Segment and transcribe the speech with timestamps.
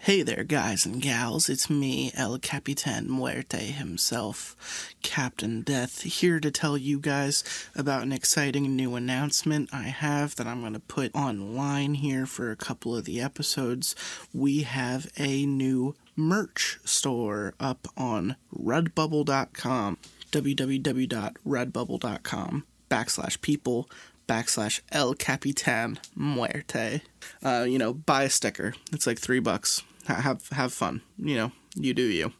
[0.00, 1.48] Hey there, guys and gals.
[1.48, 7.42] It's me, El Capitan Muerte himself, Captain Death, here to tell you guys
[7.74, 12.52] about an exciting new announcement I have that I'm going to put online here for
[12.52, 13.96] a couple of the episodes.
[14.32, 19.98] We have a new merch store up on redbubble.com,
[20.30, 23.90] www.redbubble.com backslash people
[24.28, 27.02] backslash El Capitan Muerte.
[27.42, 28.74] Uh, you know, buy a sticker.
[28.92, 29.82] It's like three bucks.
[30.06, 31.00] Ha- have have fun.
[31.18, 32.32] You know, you do you.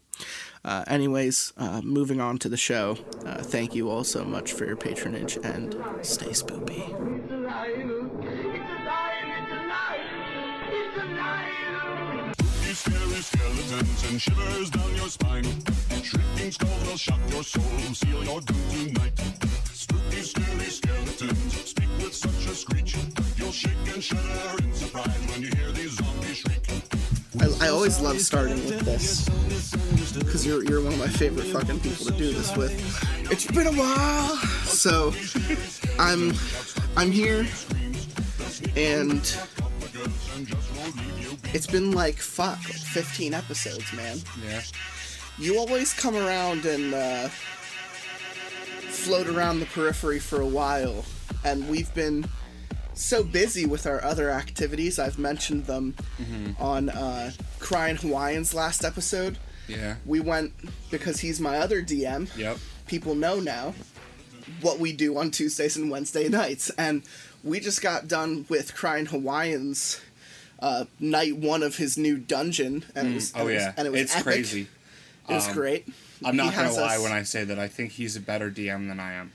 [0.64, 2.98] Uh, anyways, uh, moving on to the show.
[3.24, 6.94] Uh, thank you all so much for your patronage and stay spoopy.
[22.08, 22.96] With such a screech.
[23.36, 26.66] You'll shake and shudder in surprise when you hear these zombies shriek.
[27.38, 29.28] I, I always love starting with this
[30.14, 32.72] because you're you're one of my favorite fucking people to do this with.
[33.30, 35.12] It's been a while, so
[35.98, 36.32] I'm
[36.96, 37.46] I'm here,
[38.74, 39.20] and
[41.52, 44.16] it's been like fuck, 15 episodes, man.
[44.46, 44.62] Yeah.
[45.38, 47.28] You always come around and uh,
[48.88, 51.04] float around the periphery for a while,
[51.44, 52.26] and we've been
[52.94, 54.98] so busy with our other activities.
[54.98, 55.94] I've mentioned them
[56.58, 59.38] on uh, Crying Hawaiians last episode.
[59.68, 59.96] Yeah.
[60.06, 60.52] We went
[60.90, 62.34] because he's my other DM.
[62.36, 62.58] Yep.
[62.86, 63.74] People know now
[64.62, 67.02] what we do on Tuesdays and Wednesday nights, and
[67.44, 70.00] we just got done with Crying Hawaiians.
[70.60, 73.72] Uh, night one of his new dungeon, and it was, Oh it was- yeah.
[73.76, 74.24] and it was it's epic.
[74.24, 74.66] crazy.
[75.28, 75.86] It was Um, great.
[76.24, 78.50] I'm He not gonna lie us- when I say that I think he's a better
[78.50, 79.30] DM than I am.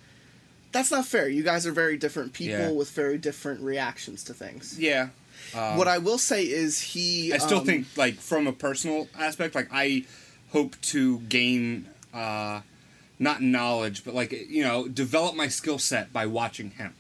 [0.74, 1.30] That's not fair.
[1.30, 2.72] You guys are very different people Yeah.
[2.72, 4.78] with very different reactions to things.
[4.78, 5.10] Yeah.
[5.54, 7.32] what I will say is he.
[7.34, 10.04] I still um, think like from a personal aspect, like I
[10.52, 12.62] hope to gain uh
[13.20, 16.94] not knowledge, but like you know, develop my skill set by watching him.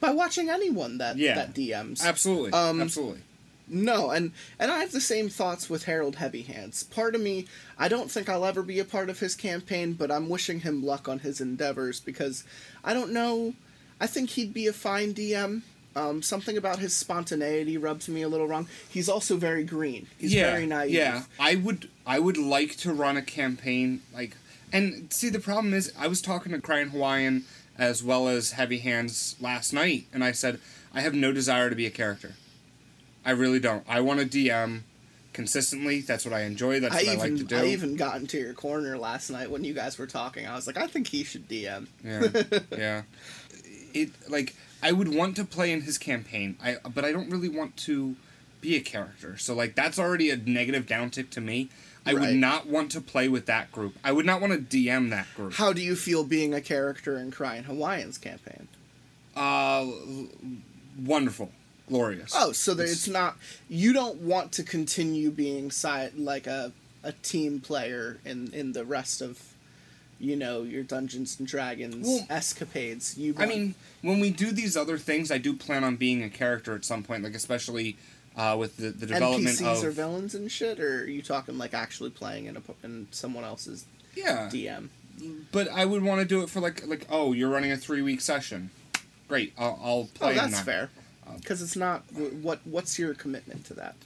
[0.00, 1.34] by watching anyone that Yeah.
[1.34, 2.02] that DMs.
[2.04, 2.52] Absolutely.
[2.52, 3.20] Um, Absolutely.
[3.66, 6.82] No, and and I have the same thoughts with Harold Heavy Hands.
[6.82, 7.46] Part of me,
[7.78, 10.84] I don't think I'll ever be a part of his campaign, but I'm wishing him
[10.84, 12.44] luck on his endeavors because
[12.82, 13.54] I don't know.
[14.00, 15.62] I think he'd be a fine DM.
[15.96, 18.66] Um, something about his spontaneity rubs me a little wrong.
[18.88, 20.08] He's also very green.
[20.18, 20.92] He's yeah, very naive.
[20.92, 21.88] Yeah, I would.
[22.06, 24.36] I would like to run a campaign like,
[24.72, 27.44] and see the problem is I was talking to Crying Hawaiian
[27.78, 30.60] as well as Heavy Hands last night, and I said
[30.92, 32.34] I have no desire to be a character.
[33.24, 33.84] I really don't.
[33.88, 34.80] I want to DM
[35.32, 36.00] consistently.
[36.00, 36.80] That's what I enjoy.
[36.80, 37.56] That's I what I, even like to do.
[37.56, 40.46] I even got into your corner last night when you guys were talking.
[40.46, 41.86] I was like, I think he should DM.
[42.04, 42.42] Yeah,
[42.76, 43.02] yeah.
[43.92, 46.56] It like I would want to play in his campaign.
[46.62, 48.16] I but I don't really want to
[48.60, 49.36] be a character.
[49.38, 51.68] So like that's already a negative downtick to me.
[52.06, 52.20] I Right.
[52.28, 53.94] would not want to play with that group.
[54.04, 55.54] I would not want to DM that group.
[55.54, 58.68] How do you feel being a character in Crying Hawaiians campaign?
[59.34, 59.86] Uh,
[61.02, 61.50] wonderful,
[61.88, 62.32] glorious.
[62.36, 63.36] Oh, so that it's not
[63.68, 65.70] you don't want to continue being
[66.16, 66.72] like a
[67.02, 69.54] a team player in in the rest of
[70.18, 73.18] you know your Dungeons and Dragons Well, escapades.
[73.18, 76.30] You I mean, when we do these other things, I do plan on being a
[76.30, 77.22] character at some point.
[77.22, 77.96] Like especially
[78.36, 81.58] uh, with the the development NPCs of or villains and shit, or are you talking
[81.58, 83.84] like actually playing in a in someone else's
[84.14, 84.48] yeah.
[84.52, 84.88] DM?
[85.52, 88.02] But I would want to do it for like like oh you're running a three
[88.02, 88.70] week session,
[89.28, 89.52] great.
[89.58, 90.28] I'll, I'll play.
[90.28, 90.64] Oh, in that's that.
[90.64, 90.90] fair.
[91.36, 93.96] Because it's not what what's your commitment to that?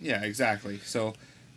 [0.00, 0.78] Yeah, exactly.
[0.84, 1.14] So,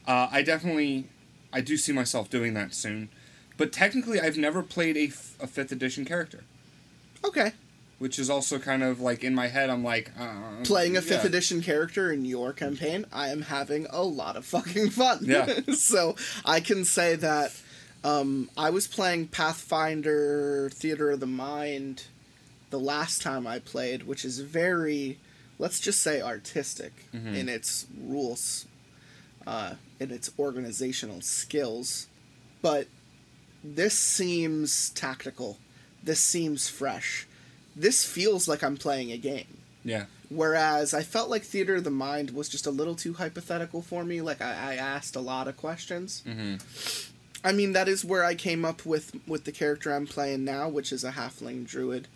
[0.08, 1.06] uh, I definitely,
[1.54, 3.10] I do see myself doing that soon.
[3.58, 6.44] But technically, I've never played a, f- a fifth edition character,
[7.24, 7.52] Okay,
[8.00, 9.70] which is also kind of like in my head.
[9.70, 11.28] I'm like uh, playing a fifth yeah.
[11.28, 15.20] edition character in your campaign, I am having a lot of fucking fun.
[15.22, 15.60] Yeah.
[15.76, 17.54] so I can say that
[18.04, 22.06] um, I was playing Pathfinder Theater of the Mind
[22.72, 25.20] the last time I played, which is very,
[25.60, 27.36] let's just say, artistic Mm-hmm.
[27.36, 28.66] in its rules,
[29.46, 32.08] uh, in its organizational skills.
[32.62, 32.88] But
[33.64, 35.58] this seems tactical.
[36.04, 37.28] This seems fresh.
[37.76, 39.58] This feels like I'm playing a game.
[39.84, 43.82] Yeah, Whereas I felt like Theater of the Mind was just a little too hypothetical
[43.82, 44.22] for me.
[44.22, 46.24] Like I, I asked a lot of questions.
[46.26, 46.56] hmm
[47.44, 50.70] I mean, that is where I came up with with the character I'm playing now,
[50.70, 52.08] which is a halfling druid.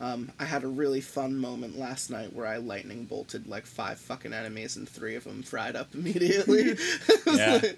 [0.00, 3.98] Um, I had a really fun moment last night where I lightning bolted like five
[3.98, 6.76] fucking enemies and three of them fried up immediately.
[7.26, 7.60] Yeah.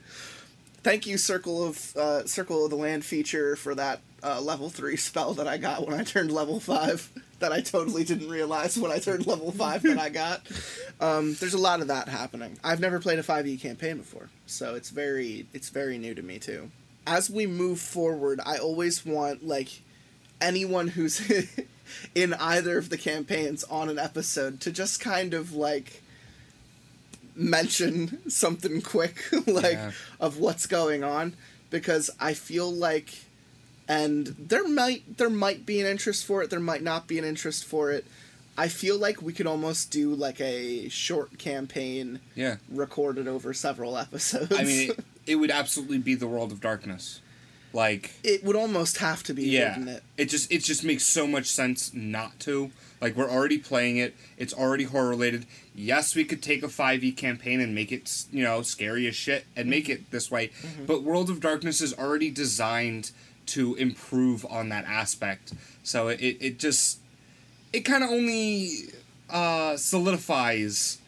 [0.83, 4.97] Thank you, Circle of uh, Circle of the Land feature for that uh, level three
[4.97, 7.11] spell that I got when I turned level five.
[7.41, 10.47] that I totally didn't realize when I turned level five that I got.
[11.01, 12.57] Um, there's a lot of that happening.
[12.63, 16.39] I've never played a 5e campaign before, so it's very it's very new to me
[16.39, 16.71] too.
[17.05, 19.83] As we move forward, I always want like
[20.41, 21.19] anyone who's
[22.15, 26.03] in either of the campaigns on an episode to just kind of like
[27.35, 29.93] mention something quick like Yeah.
[30.21, 31.35] of what's going on
[31.71, 33.15] because I feel like
[33.89, 37.25] and there might there might be an interest for it there might not be an
[37.25, 38.05] interest for it
[38.59, 42.57] I feel like we could almost do like a short campaign Yeah.
[42.71, 47.21] recorded over several episodes I mean, it, it would absolutely be the World of Darkness.
[47.77, 51.05] Like, it would almost have to be yeah, wouldn't it it just it just makes
[51.05, 52.71] so much sense not to.
[53.03, 54.17] Like, we're already playing it.
[54.39, 55.45] It's already horror related.
[55.75, 59.45] Yes, we could take a 5e campaign and make it, you know, scary as shit
[59.55, 60.51] and make it this way.
[60.87, 63.11] But World of Darkness is already designed
[63.49, 65.53] to improve on that aspect.
[65.83, 67.01] So it, it just
[67.75, 68.71] it kind of only
[69.29, 70.99] uh, solidifies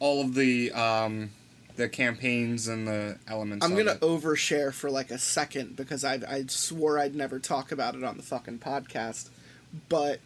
[0.00, 1.30] all of the um,
[1.78, 3.64] the campaigns and the elements.
[3.64, 4.00] I'm gonna it.
[4.00, 8.16] overshare for like a second because I I swore I'd never talk about it on
[8.16, 9.30] the fucking podcast,
[9.88, 10.18] but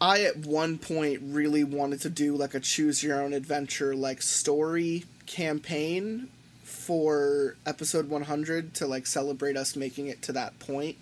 [0.00, 4.20] I at one point really wanted to do like a choose your own adventure like
[4.20, 6.28] story campaign
[6.64, 10.98] for episode 100 to like celebrate us making it to that point.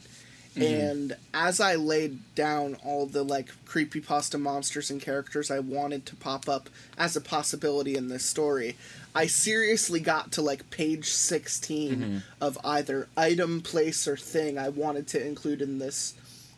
[0.54, 0.62] Mm-hmm.
[0.62, 6.16] And as I laid down all the like creepypasta monsters and characters I wanted to
[6.16, 6.68] pop up
[6.98, 8.76] as a possibility in this story,
[9.14, 12.18] I seriously got to like page 16 mm-hmm.
[12.40, 16.14] of either item, place, or thing I wanted to include in this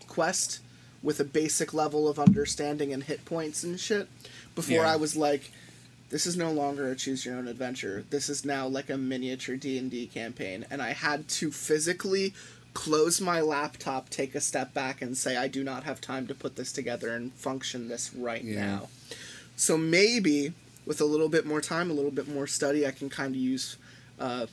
[0.07, 0.61] quest
[1.03, 4.09] with a basic level of understanding and hit points and shit
[4.55, 4.93] before Yeah.
[4.93, 5.51] I was like
[6.11, 8.05] this is no longer a choose your own adventure.
[8.11, 12.35] This is now like a miniature D&D campaign and I had to physically
[12.73, 16.35] close my laptop, take a step back and say I do not have time to
[16.35, 18.67] put this together and function this right Yeah.
[18.67, 18.89] now.
[19.57, 20.53] So maybe
[20.87, 23.41] with a little bit more time, a little bit more study, I can kind of
[23.41, 23.77] use
[24.19, 24.47] uh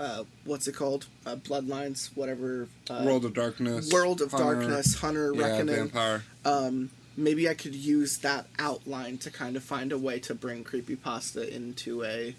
[0.00, 1.06] uh, what's it called?
[1.26, 2.68] Uh, Bloodlines, whatever.
[2.88, 3.92] Uh, World of Darkness.
[3.92, 5.76] World of Hunter, Darkness, Hunter, yeah, Reckoning.
[5.76, 6.24] Vampire.
[6.42, 6.88] Um,
[7.18, 11.46] maybe I could use that outline to kind of find a way to bring creepypasta
[11.46, 12.34] into a,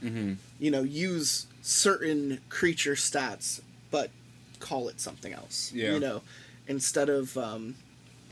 [0.00, 4.10] hmm you know, use certain creature stats, but
[4.60, 5.72] call it something else.
[5.72, 5.92] Yeah.
[5.94, 6.22] You know,
[6.66, 7.76] instead of um,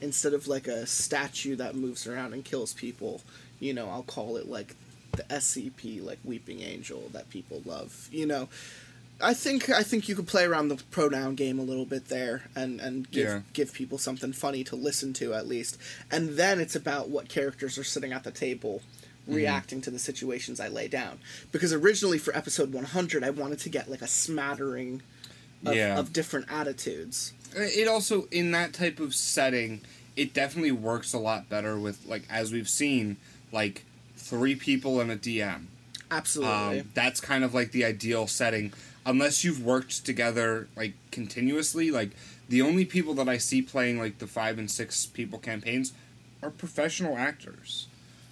[0.01, 3.23] instead of like a statue that moves around and kills people,
[3.61, 4.75] you know, I'll call it like
[5.13, 8.09] the SCP, like Weeping Angel that people love.
[8.11, 8.49] You know,
[9.21, 12.43] I think I think you could play around the pronoun game a little bit there
[12.57, 13.41] and and give Yeah.
[13.53, 15.79] give people something funny to listen to at least.
[16.11, 18.83] And then it's about what characters are sitting at the table
[19.27, 19.37] Mm-hmm.
[19.37, 21.19] reacting to the situations I lay down.
[21.51, 25.01] Because originally for episode 100 I wanted to get like a smattering
[25.65, 25.99] of, Yeah.
[25.99, 27.33] of different attitudes.
[27.57, 29.81] It also in that type of setting,
[30.15, 33.17] it definitely works a lot better with like as we've seen,
[33.55, 33.85] like
[34.17, 35.67] three people and a DM.
[36.11, 36.81] Absolutely.
[36.81, 38.73] Um, that's kind of like the ideal setting.
[39.07, 42.11] Unless you've worked together like continuously, like
[42.49, 45.93] the only people that I see playing like the five and six people campaigns
[46.43, 47.87] are professional actors.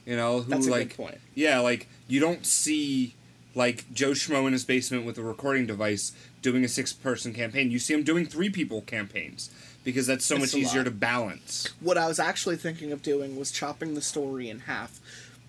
[0.04, 1.20] You know, who That's a like good point.
[1.34, 3.14] yeah, like you don't see
[3.54, 7.70] like Joe Schmo in his basement with a recording device doing a six person campaign.
[7.70, 9.50] You see him doing three people campaigns
[9.84, 11.68] because that's so It's much easier to balance.
[11.80, 15.00] What I was actually thinking of doing was chopping the story in half,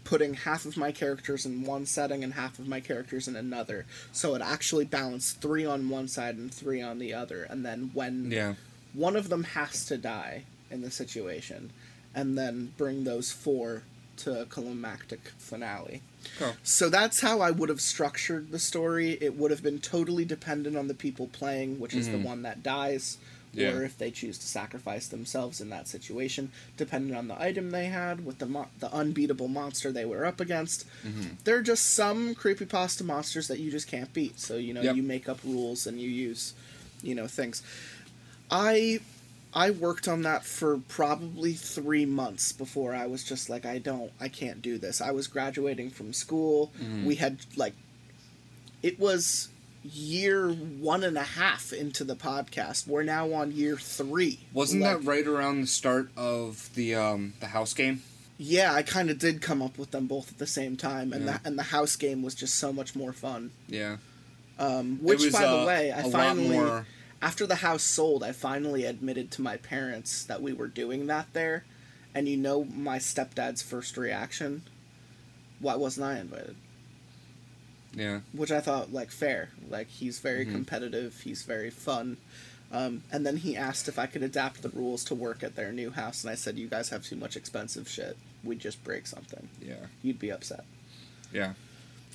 [0.03, 3.85] putting half of my characters in one setting and half of my characters in another,
[4.11, 7.43] so it actually balanced three on one side and three on the other.
[7.43, 8.55] And then when Yeah.
[8.93, 11.71] one of them has to die in the situation,
[12.15, 13.83] and then bring those four
[14.17, 16.01] to a climactic finale.
[16.37, 16.53] Cool.
[16.61, 19.17] So that's how I would have structured the story.
[19.19, 22.61] It would have been totally dependent on the people playing, which is the one that
[22.61, 23.42] dies, Mm-hmm.
[23.53, 23.71] Yeah.
[23.73, 27.85] or if they choose to sacrifice themselves in that situation, depending on the item they
[27.85, 30.85] had with the mo- the unbeatable monster they were up against.
[31.05, 31.35] Mm-hmm.
[31.43, 34.39] There are just some creepypasta monsters that you just can't beat.
[34.39, 34.95] So you know Yep.
[34.95, 36.53] you make up rules and you use,
[37.01, 37.61] you know, things.
[38.51, 38.99] I
[39.55, 44.11] I worked on that for probably three months before I was just like, I don't,
[44.19, 44.99] I can't do this.
[44.99, 46.71] I was graduating from school.
[46.81, 47.05] Mm-hmm.
[47.05, 47.73] We had like,
[48.81, 49.49] it was
[49.83, 52.87] year one and a half into the podcast.
[52.87, 54.39] We're now on year three.
[54.53, 58.01] Wasn't Like, that right around the start of the um the house game?
[58.37, 61.25] Yeah, I kind of did come up with them both at the same time, and
[61.25, 61.33] Yeah.
[61.33, 63.51] that and the house game was just so much more fun.
[63.67, 63.97] Yeah.
[64.59, 66.49] Um, which, was, by uh, the way, I finally.
[66.49, 66.85] more
[67.21, 71.27] after the house sold, I finally admitted to my parents that we were doing that
[71.33, 71.63] there.
[72.15, 74.61] And you know my stepdad's first reaction?
[75.59, 76.55] Why wasn't I invited?
[77.95, 78.21] Yeah.
[78.31, 79.49] Which I thought like fair.
[79.69, 80.51] Like he's very Mhm.
[80.51, 82.17] competitive, he's very fun.
[82.71, 85.71] Um, and then he asked if I could adapt the rules to work at their
[85.71, 88.17] new house, and I said, "You guys have too much expensive shit.
[88.43, 89.47] We'd just break something.
[89.61, 89.85] Yeah.
[90.01, 90.65] You'd be upset."
[91.31, 91.53] Yeah.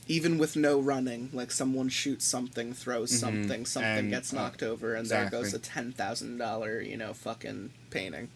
[0.08, 3.20] Even with no running, like someone shoots something, throws Mhm.
[3.20, 6.96] something, something And, gets uh, knocked over, and there goes a ten thousand dollar, you
[6.96, 8.30] know, fucking painting.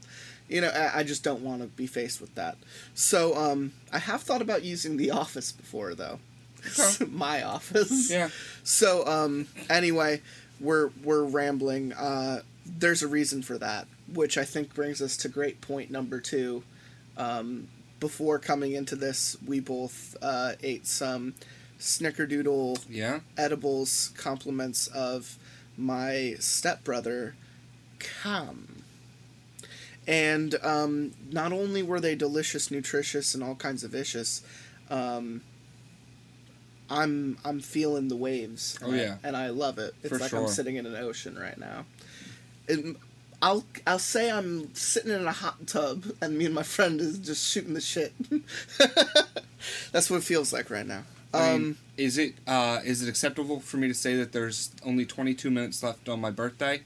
[0.48, 2.56] You know, I, I just don't want to be faced with that.
[2.94, 6.20] So, um, I have thought about using the office before, though.
[7.10, 8.10] My office.
[8.10, 8.28] Yeah.
[8.64, 10.20] So, um, anyway,
[10.60, 11.92] we're we're rambling.
[11.92, 16.20] Uh, there's a reason for that, which I think brings us to great point number
[16.20, 16.62] two.
[17.16, 17.68] Um,
[18.00, 21.34] before coming into this, we both uh, ate some
[21.78, 23.20] snickerdoodle Yeah.
[23.36, 25.36] edibles, compliments of
[25.76, 27.34] my stepbrother,
[27.98, 28.82] Cam.
[30.06, 34.42] And um, not only were they delicious, nutritious, and all kinds of vicious,
[34.90, 35.42] um,
[36.90, 38.78] I'm I'm feeling the waves.
[38.82, 39.16] Oh, and I- yeah.
[39.24, 39.94] and I love it.
[40.02, 41.84] It's For like I'm sitting in an ocean right now.
[42.68, 42.96] And
[43.40, 47.18] I'll I'll say I'm sitting in a hot tub, and me and my friend is
[47.18, 48.12] just shooting the shit.
[49.92, 51.02] That's what it feels like right now.
[51.34, 54.70] I Um, mean, is it uh, is it acceptable for me to say that there's
[54.84, 56.82] only 22 minutes left on my birthday?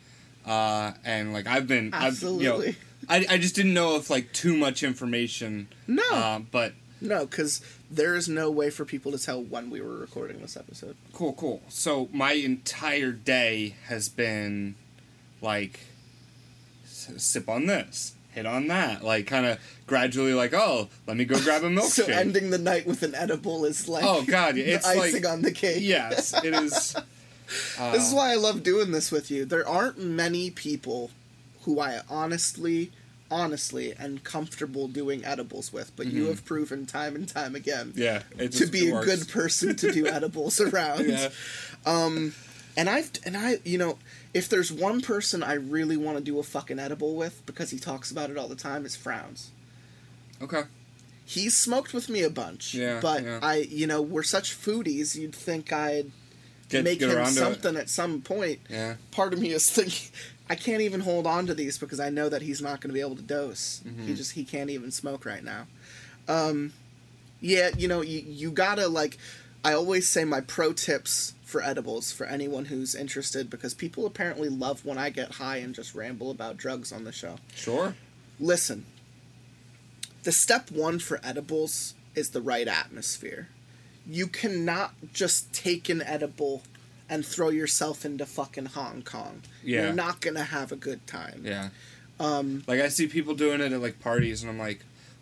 [0.47, 2.77] Uh, and like I've been, I've, you know, Absolutely.
[3.09, 5.69] I, I just didn't know if like too much information.
[5.89, 6.03] No.
[6.13, 6.73] Uh, but
[7.07, 7.61] No, because
[7.91, 10.97] there is no way for people to tell when we were recording this episode.
[11.13, 11.63] cool, cool.
[11.69, 14.75] So my entire day has been
[15.41, 15.81] like
[16.85, 21.39] sip on this, hit on that, like kind of gradually like oh let me go
[21.41, 22.07] grab a milkshake.
[22.07, 25.43] So ending the night with an edible is like Oh, God, it's icing like- on
[25.43, 25.79] the cake.
[25.83, 26.97] yes, it is.
[27.79, 29.45] Uh, This is why I love doing this with you.
[29.45, 31.13] There aren't many people
[31.63, 32.91] who I honestly,
[33.31, 38.01] honestly, and comfortable doing edibles with, but you have proven time and time again Mm-hmm.
[38.01, 39.07] yeah, it to be a works.
[39.07, 41.07] good person to do edibles around.
[41.09, 41.29] Yeah.
[42.79, 43.97] And I've and I you know
[44.35, 47.79] if there's one person I really want to do a fucking edible with because he
[47.79, 49.51] talks about it all the time is Frowns.
[50.43, 50.63] Okay.
[51.25, 53.39] He's smoked with me a bunch, Yeah, but yeah.
[53.43, 55.17] I you know we're such foodies.
[55.17, 56.11] You'd think I'd
[56.69, 57.35] Get, make get him around to it.
[57.45, 58.59] something at some point.
[58.69, 58.97] Yeah.
[59.11, 60.11] Part of me is thinking
[60.49, 62.95] I can't even hold on to these because I know that he's not going to
[62.95, 63.83] be able to dose.
[63.87, 64.07] Mm-hmm.
[64.07, 65.67] He just he can't even smoke right now.
[66.29, 66.73] Um,
[67.41, 69.19] yeah, you know you you gotta like.
[69.65, 74.49] I always say my pro tips for edibles for anyone who's interested because people apparently
[74.49, 77.37] love when I get high and just ramble about drugs on the show.
[77.55, 77.95] Sure.
[78.39, 78.87] Listen,
[80.23, 83.49] the step one for edibles is the right atmosphere.
[84.07, 86.63] You cannot just take an edible
[87.09, 89.43] and throw yourself into fucking Hong Kong.
[89.63, 89.85] Yeah.
[89.85, 91.43] You're not gonna have a good time.
[91.45, 91.69] Yeah.
[92.19, 94.81] Um, Like I see people doing it at like parties, and I'm like,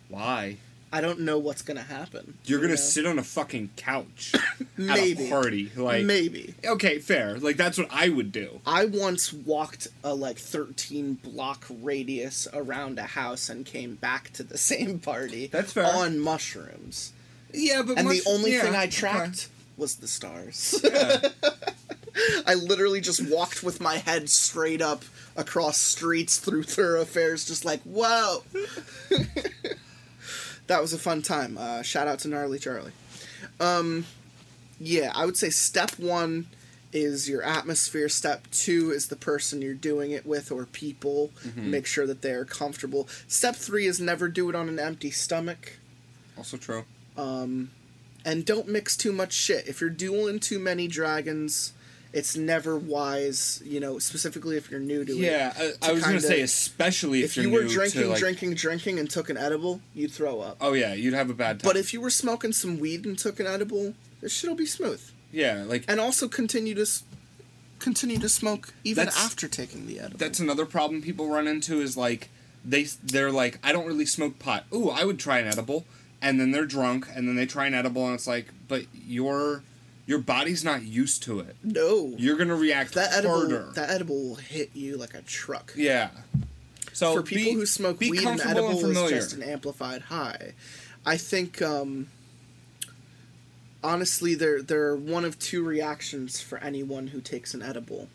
[0.09, 0.57] why?
[0.93, 2.39] I don't know what's gonna happen.
[2.45, 2.81] You're you gonna know?
[2.81, 4.33] sit on a fucking couch
[4.77, 5.25] Maybe.
[5.25, 5.73] at a party.
[5.75, 6.55] Like, Maybe.
[6.65, 7.37] okay, fair.
[7.37, 8.61] Like that's what I would do.
[8.65, 14.45] I once walked a like 13 block radius around a house and came back to
[14.45, 15.49] the same party.
[15.49, 15.85] That's fair.
[15.85, 17.13] On mushrooms.
[17.53, 18.91] Yeah, but And much- the only yeah, thing I okay.
[19.77, 20.81] Was the stars.
[20.85, 21.29] Yeah.
[22.47, 25.03] I literally just walked with my head straight up
[25.37, 28.45] across streets through thoroughfares, just like, whoa.
[30.69, 31.59] that was a fun time.
[31.59, 32.93] Uh, shout out to Gnarly Charlie.
[33.61, 34.07] Um,
[34.79, 36.47] yeah, I would say step one
[36.93, 38.09] is your atmosphere.
[38.09, 41.31] Step two is the person you're doing it with or people.
[41.57, 43.09] Make sure that they are comfortable.
[43.27, 45.79] Step three is never do it on an empty stomach.
[46.37, 46.85] also true.
[48.25, 49.67] And don't mix too much shit.
[49.69, 51.73] If you're dueling too many dragons,
[52.13, 55.19] it's never wise, you know, specifically if you're new to it.
[55.19, 55.53] Yeah,
[55.83, 58.99] I, I was gonna say especially if, If you were drinking, to, like, drinking, drinking,
[59.01, 60.57] and took an edible, you'd throw up.
[60.61, 61.69] Oh yeah, you'd have a bad time.
[61.69, 65.03] But if you were smoking some weed and took an edible, this shit'll be smooth.
[65.33, 67.03] yeah, like And also continue to s-
[67.81, 70.17] continue to smoke even after taking the edible.
[70.19, 72.31] that's another problem people run into is like
[72.65, 74.65] they they're like I don't really smoke pot.
[74.73, 75.85] Ooh, I would try an edible,
[76.25, 79.63] and then they're drunk, and then they try an edible, and it's like, but your
[80.07, 81.57] your body's not used to it.
[81.63, 82.15] no.
[82.19, 83.73] You're gonna react that edible harder.
[83.75, 85.73] that edible will hit you like a truck.
[85.77, 86.11] yeah.
[86.93, 90.53] So for people be- who smoke weed, an edible is just an amplified high.
[91.05, 92.09] I think, um,
[93.83, 98.09] honestly, there there are one of two reactions for anyone who takes an edible.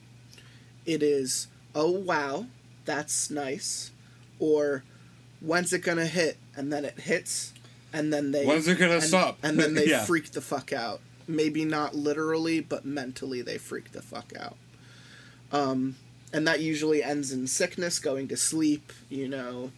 [0.85, 2.45] It is, oh wow,
[2.85, 3.91] that's nice,
[4.39, 4.83] or
[5.41, 6.37] when's it gonna hit?
[6.55, 7.53] And then it hits,
[7.93, 9.37] and then they When's it gonna and, stop?
[9.43, 10.05] And then they Yeah.
[10.05, 11.01] freak the fuck out.
[11.27, 14.57] Maybe not literally, but mentally they freak the fuck out.
[15.51, 15.95] Um,
[16.33, 19.71] and that usually ends in sickness, going to sleep, you know,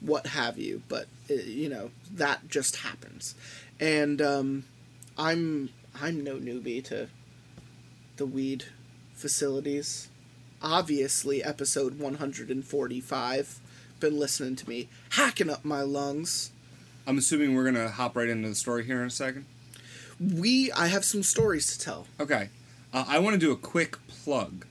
[0.00, 0.82] what have you.
[0.88, 3.34] But uh, you know that just happens,
[3.80, 4.64] and um,
[5.18, 5.70] I'm
[6.00, 7.08] I'm no newbie to
[8.16, 8.64] the weed
[9.14, 10.08] facilities.
[10.62, 13.60] obviously episode 145.
[14.00, 16.52] Been listening to me hacking up my lungs.
[17.08, 19.46] I'm assuming we're gonna hop right into the story here in a second.
[20.20, 22.06] We, I have some stories to tell.
[22.20, 22.50] Okay.
[22.92, 24.66] Uh, I want to do a quick plug.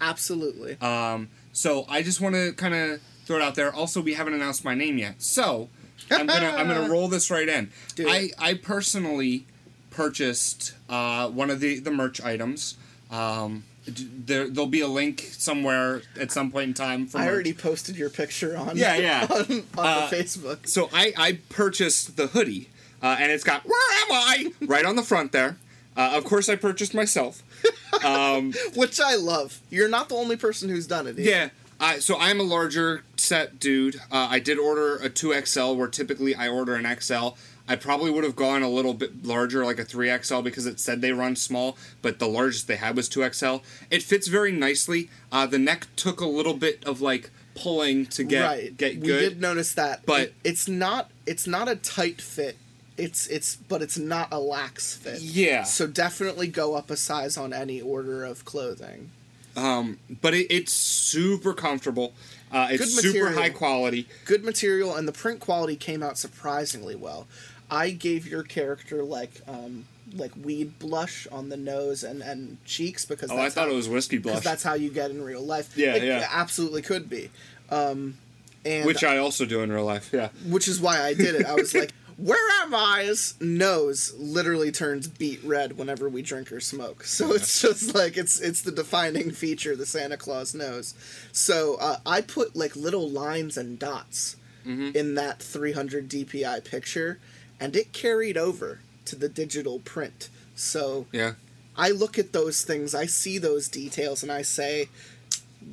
[0.00, 0.80] Absolutely.
[0.80, 3.74] Um, so I just want to kind of throw it out there.
[3.74, 5.68] Also, we haven't announced my name yet, so
[6.12, 7.72] I'm gonna I'm gonna roll this right in.
[7.98, 9.46] I I personally
[9.90, 12.76] purchased uh, one of the the merch items.
[13.10, 13.64] Um,
[13.96, 17.06] there there'll be a link somewhere at some point in time.
[17.06, 19.26] For I already posted your picture on Yeah, yeah.
[19.30, 20.68] on, on Uh, the Facebook.
[20.68, 22.68] So I, I purchased the hoodie,
[23.02, 25.56] uh, and it's got "Where am I?" right on the front there.
[25.96, 27.42] Uh, of course, I purchased myself.
[28.04, 29.60] Um, Which I love.
[29.68, 31.18] You're not the only person who's done it.
[31.18, 31.22] either.
[31.22, 31.48] yeah.
[31.80, 33.96] I, so I'm a larger set dude.
[34.12, 37.30] Uh, I did order a 2XL, where typically I order an XL.
[37.70, 41.00] I probably would have gone a little bit larger, like a 3XL, because it said
[41.00, 43.62] they run small, but the largest they had was 2XL.
[43.92, 45.08] It fits very nicely.
[45.30, 48.76] Uh, the neck took a little bit of like pulling to get right.
[48.76, 52.56] get we did notice that, but- it- it's not it's not a tight fit.
[52.96, 55.20] It's it's but it's not a lax fit.
[55.20, 55.62] Yeah.
[55.62, 59.10] So definitely go up a size on any order of clothing.
[59.56, 62.14] Um, but it, it's super comfortable.
[62.52, 64.06] Uh, it's Good super high quality.
[64.24, 67.26] Good material and the print quality came out surprisingly well.
[67.70, 73.04] I gave your character like um like weed blush on the nose and and cheeks
[73.04, 75.42] because Oh, I thought how, it was whiskey blush, that's how you get in real
[75.42, 75.76] life.
[75.76, 76.26] Yeah, it yeah.
[76.30, 77.30] absolutely could be.
[77.70, 78.18] Um,
[78.64, 80.10] and which I also do in real life.
[80.12, 80.30] Yeah.
[80.48, 81.46] which is why I did it.
[81.46, 86.60] I was like, "Where am I's nose literally turns beet red whenever we drink or
[86.60, 90.94] smoke." So it's just like it's it's the defining feature, the Santa Claus nose.
[91.32, 94.36] So uh, I put like little lines and dots
[94.66, 97.18] in that 300 DPI picture,
[97.60, 100.28] and it carried over to the digital print.
[100.56, 101.34] So Yeah.
[101.76, 104.88] I look at those things, I see those details, and I say,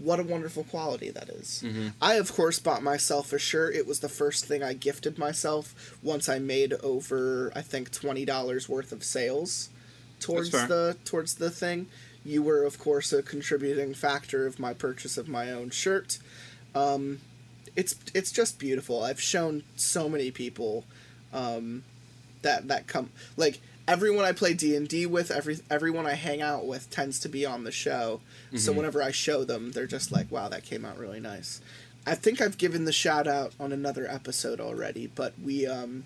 [0.01, 1.63] what a wonderful quality that is.
[2.01, 3.75] I, of course, bought myself a shirt.
[3.75, 8.25] It was the first thing I gifted myself once I made over, I think, twenty
[8.25, 9.69] dollars worth of sales
[10.19, 11.87] towards the towards the thing.
[12.25, 16.19] You were, of course, a contributing factor of my purchase of my own shirt.
[16.75, 17.21] Um,
[17.75, 19.03] it's it's just beautiful.
[19.03, 20.83] I've shown so many people
[21.33, 21.83] um,
[22.41, 26.41] that that come like everyone I play D and D with, every everyone I hang
[26.41, 28.21] out with tends to be on the show.
[28.55, 31.61] So whenever I show them, they're just like, "Wow, that came out really nice."
[32.05, 36.05] I think I've given the shout out on another episode already, but we um,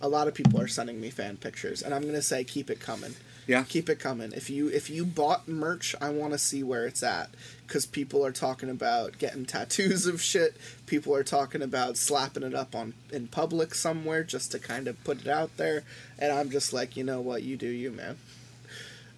[0.00, 2.80] a lot of people are sending me fan pictures, and I'm gonna say keep it
[2.80, 3.14] coming.
[3.46, 3.64] Yeah.
[3.64, 4.32] Keep it coming.
[4.32, 7.30] If you if you bought merch, I want to see where it's at
[7.70, 10.56] because people are talking about getting tattoos of shit.
[10.86, 15.02] People are talking about slapping it up on in public somewhere just to kind of
[15.04, 15.84] put it out there,
[16.18, 18.18] and I'm just like, you know what, you do you, man.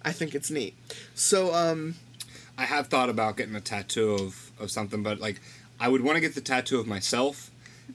[0.05, 0.75] I think it's neat.
[1.15, 1.95] So um,
[2.55, 5.41] I have thought about getting a tattoo of, of something, but like
[5.79, 7.49] I would want to get the tattoo of myself,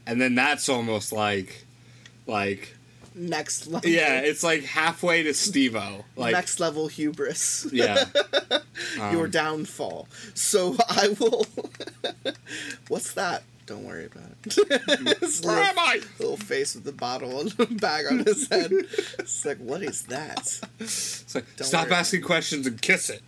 [0.09, 1.67] and then that's almost like
[2.27, 2.75] like
[3.19, 3.89] next level.
[3.91, 6.05] yeah, it's like halfway to Stevo.
[6.17, 7.67] Like next level hubris.
[7.73, 8.05] yeah.
[9.13, 10.09] Your Um, downfall.
[10.35, 11.47] So I will.
[12.89, 13.43] What's that?
[13.67, 15.19] Don't worry about it.
[15.21, 16.01] His Where little, am I?
[16.19, 18.73] little face with the bottle and the bag on his head.
[19.19, 20.59] It's like, what is that?
[20.81, 23.23] It's like, Don't stop asking questions and kiss it.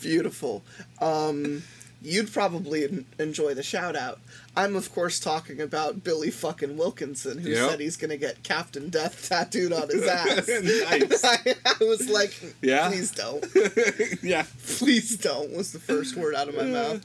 [0.00, 0.62] Beautiful.
[1.00, 1.62] Um,
[2.00, 4.20] you'd probably enjoy the shout out.
[4.56, 7.70] I'm, of course, talking about Billy fucking Wilkinson, who Yep.
[7.70, 10.48] said he's going to get Captain Death tattooed on his ass.
[10.48, 11.24] Nice.
[11.24, 12.88] I, I was like, Yeah?
[12.88, 13.44] please don't.
[14.22, 14.46] yeah.
[14.66, 17.04] please don't was the first word out of my mouth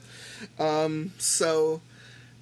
[0.60, 1.82] um so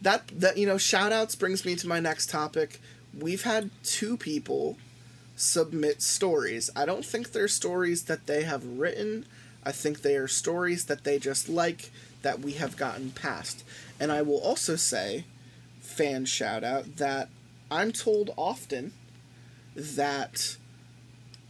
[0.01, 2.79] that that you know shout outs brings me to my next topic
[3.19, 4.77] we've had two people
[5.35, 9.25] submit stories i don't think they're stories that they have written
[9.65, 11.91] i think they are stories that they just like
[12.21, 13.63] that we have gotten past
[13.99, 15.23] and i will also say
[15.81, 17.29] fan shout out that
[17.71, 18.93] i'm told often
[19.75, 20.57] that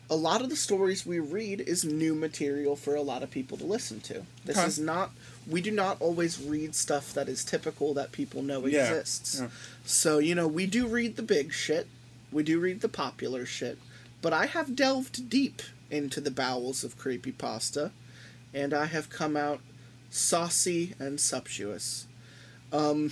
[0.09, 3.55] a lot of the stories we read is new material for a lot of people
[3.57, 4.23] to listen to.
[4.43, 5.11] This is not
[5.47, 8.87] we do not always read stuff that is typical that people know Yeah.
[8.89, 9.39] exists.
[9.39, 9.49] Yeah.
[9.85, 11.87] So, you know, we do read the big shit.
[12.31, 13.77] We do read the popular shit,
[14.21, 17.91] but I have delved deep into the bowels of creepypasta
[18.51, 19.59] and I have come out
[20.09, 22.07] saucy and sumptuous.
[22.71, 23.11] Um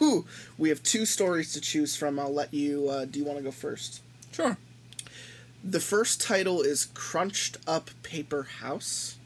[0.58, 2.18] we have two stories to choose from.
[2.18, 4.00] I'll let you uh, do you want to go first?
[4.32, 4.56] Sure.
[5.64, 9.16] The first title is Crunched Up Paper House.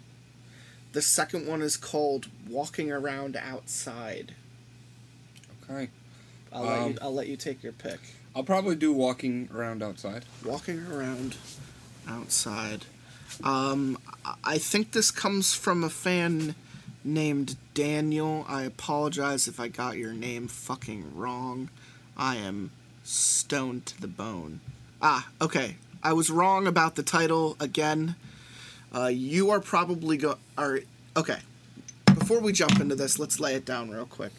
[0.92, 4.34] The second one is called Walking Around Outside.
[5.64, 5.88] Okay.
[6.52, 8.00] I'll, let, you, Um, I'll let you take your pick.
[8.34, 10.24] I'll probably do walking around outside.
[10.44, 11.36] Walking Around
[12.06, 12.84] Outside.
[13.42, 13.98] Um,
[14.44, 16.54] I think this comes from a fan
[17.06, 18.44] named Daniel.
[18.48, 21.70] I apologize if I got your name fucking wrong.
[22.16, 22.70] I am
[23.04, 24.60] stoned to the bone.
[25.00, 25.76] Ah, okay.
[26.02, 28.16] I was wrong about the title again.
[28.94, 30.38] Uh, you are probably go.
[30.56, 30.80] Are
[31.16, 31.38] okay.
[32.06, 34.32] Before we jump into this, let's lay it down real quick.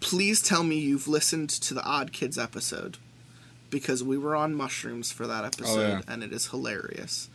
[0.00, 2.98] Please tell me you've listened to the Odd Kids episode
[3.70, 6.00] because we were on mushrooms for that episode yeah.
[6.06, 7.28] and it is hilarious.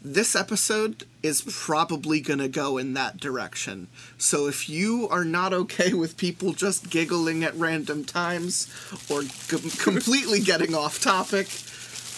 [0.00, 3.88] This episode is probably going to go in that direction.
[4.16, 8.68] So if you are not okay with people just giggling at random times
[9.10, 11.48] or com- completely getting off topic,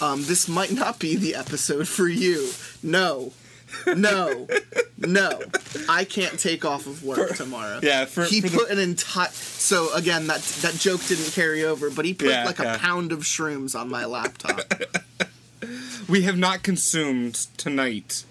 [0.02, 2.50] um, this might not be the episode for you.
[2.82, 3.32] No.
[3.86, 4.46] No.
[4.98, 5.40] No.
[5.88, 7.80] I can't take off of work tomorrow.
[7.82, 9.30] yeah, for- he for the- put an entire.
[9.30, 13.10] So again, that that joke didn't carry over, but he put Yeah, like a pound
[13.12, 14.60] of shrooms on my laptop.
[16.10, 18.24] We have not consumed tonight.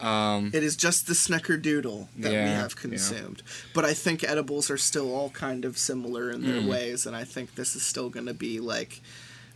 [0.00, 2.80] it is just the snickerdoodle that we Yeah, have yeah.
[2.80, 3.42] consumed.
[3.72, 6.46] But I think edibles are still all kind of similar in Mm.
[6.46, 9.00] their ways, and I think this is still going to be like.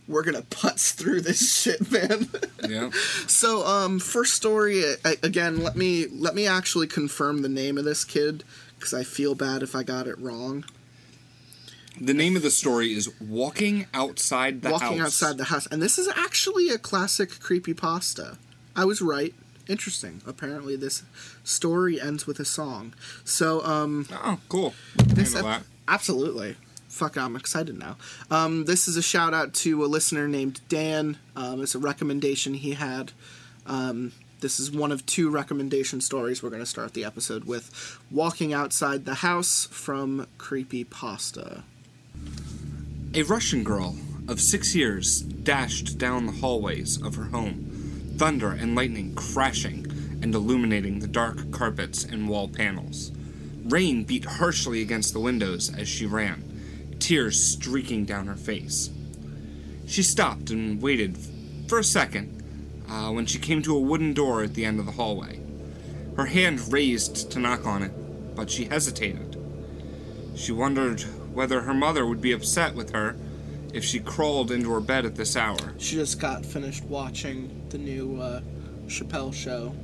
[0.09, 2.29] We're gonna putz through this shit, man.
[2.65, 2.91] Yeah.
[3.27, 5.61] So, um, first story a- again.
[5.61, 8.45] Let me let me actually confirm the name of this kid
[8.79, 10.63] because I feel bad if I got it wrong.
[11.99, 15.21] The name of the story is Walking Outside the Walking House.
[15.21, 18.37] outside the house, and this is actually a classic creepy pasta.
[18.75, 19.33] I was right.
[19.67, 20.21] Interesting.
[20.25, 21.03] Apparently, this
[21.43, 22.93] story ends with a song.
[23.25, 24.73] So, um, Oh, cool.
[24.95, 26.55] this ep- absolutely.
[26.87, 27.97] Fuck, I'm excited now.
[28.31, 31.17] Um, this is a shout out to a listener named Dan.
[31.35, 33.11] Um, it's a recommendation he had.
[33.65, 37.99] Um, this is one of two recommendation stories we're going to start the episode with.
[38.09, 41.63] Walking outside the house from Creepy Pasta.
[43.13, 43.95] A Russian girl
[44.27, 49.85] of six years dashed down the hallways of her home, thunder and lightning crashing
[50.21, 53.11] and illuminating the dark carpets and wall panels.
[53.63, 58.89] Rain beat harshly against the windows as she ran, tears streaking down her face.
[59.85, 61.17] She stopped and waited
[61.67, 62.43] for a second
[62.89, 65.41] uh, when she came to a wooden door at the end of the hallway.
[66.15, 69.37] Her hand raised to knock on it, but she hesitated.
[70.35, 71.03] She wondered
[71.37, 73.15] whether her mother would be upset with her
[73.71, 75.75] if she crawled into her bed at this hour.
[75.77, 78.41] She just got finished watching the new uh,
[78.87, 79.75] Chappelle show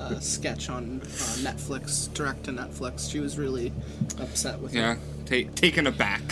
[0.00, 1.04] uh, sketch on uh,
[1.44, 3.10] Netflix, direct to Netflix.
[3.12, 3.70] She was really
[4.18, 6.22] upset with Yeah, ta- taken aback.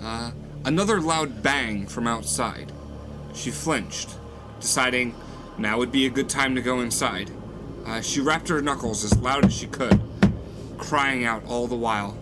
[0.00, 0.30] Uh,
[0.64, 2.70] another loud bang from outside.
[3.34, 4.10] She flinched,
[4.60, 5.16] deciding
[5.58, 7.32] now would be a good time to go inside.
[7.84, 10.00] Uh, she rapped her knuckles as loud as she could,
[10.78, 12.16] crying out all the while.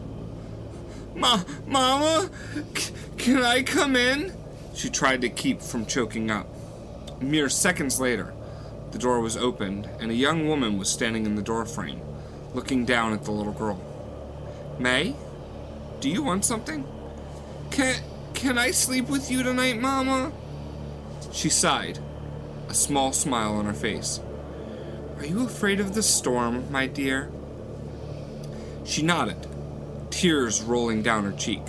[1.17, 2.31] Ma, Mama,
[2.75, 4.33] c- can I come in?
[4.75, 6.47] She tried to keep from choking up.
[7.23, 8.35] Mere seconds later,
[8.93, 12.01] the door was opened, and a young woman was standing in the doorframe,
[12.53, 13.81] looking down at the little girl.
[14.79, 15.17] May,
[16.01, 16.87] do you want something?
[17.71, 17.97] Can
[18.35, 20.31] can I sleep with you tonight, Mama?
[21.33, 21.99] She sighed,
[22.69, 24.21] a small smile on her face.
[25.17, 27.31] Are you afraid of the storm, my dear?
[28.85, 29.47] She nodded,
[30.17, 31.61] tears rolling down her cheek.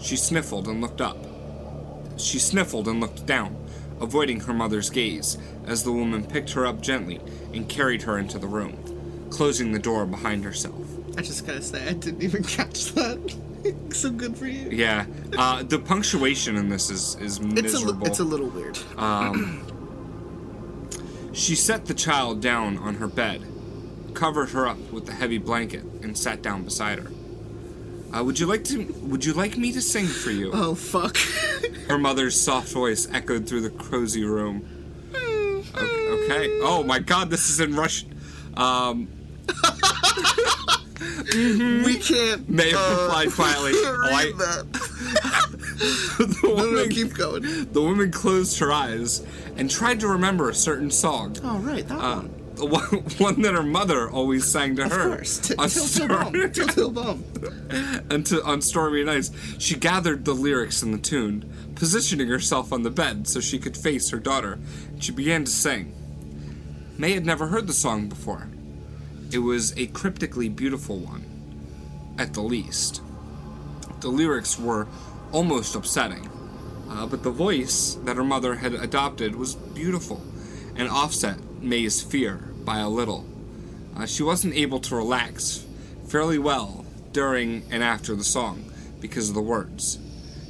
[0.00, 1.18] She sniffled and looked up.
[2.16, 3.54] She sniffled and looked down,
[4.00, 5.36] avoiding her mother's gaze
[5.66, 7.20] as the woman picked her up gently
[7.52, 10.74] and carried her into the room, closing the door behind herself.
[11.18, 13.36] I just gotta say, I didn't even catch that.
[13.90, 14.70] so good for you.
[14.70, 15.04] Yeah,
[15.36, 18.06] uh, the punctuation in this is is It's a, miserable.
[18.06, 18.78] it's a little weird.
[18.96, 19.66] Um,
[21.34, 23.42] She set the child down on her bed,
[24.14, 27.10] covered her up with the heavy blanket, and sat down beside her.
[28.16, 28.84] Uh, would you like to?
[29.02, 30.50] Would you like me to sing for you?
[30.52, 31.16] oh, fuck.
[31.88, 34.62] Her mother's soft voice echoed through the cozy room.
[35.14, 36.60] Okay.
[36.62, 38.14] Oh my God, this is in Russian.
[38.56, 39.08] Um,
[41.84, 42.48] we can't.
[42.48, 43.72] May have uh, replied quietly.
[43.74, 44.72] "Oh, I- that.
[46.18, 47.42] the, No, no, woman, keep going.
[47.72, 49.24] the woman closed her eyes
[49.56, 51.36] and tried to remember a certain song.
[51.42, 52.30] Oh, right, that Uh, one.
[52.66, 52.82] One,
[53.18, 55.08] one that her mother always sang to Of her.
[55.16, 55.38] course.
[55.38, 56.32] T- on, Till Till Bum.
[56.52, 57.24] Till Till Bum.
[58.10, 59.30] and to, on stormy nights.
[59.58, 63.76] She gathered the lyrics and the tune, positioning herself on the bed so she could
[63.76, 64.58] face her daughter.
[64.98, 65.94] She began to sing.
[66.98, 68.48] May had never heard the song before.
[69.32, 71.24] It was a cryptically beautiful one,
[72.18, 73.00] at the least.
[74.00, 74.86] The lyrics were
[75.32, 76.28] almost upsetting,
[76.90, 80.20] uh, but the voice that her mother had adopted was beautiful
[80.76, 83.26] and offset May's fear by a little.
[83.96, 85.66] Uh, she wasn't able to relax
[86.06, 88.64] fairly well during and after the song
[89.00, 89.98] because of the words.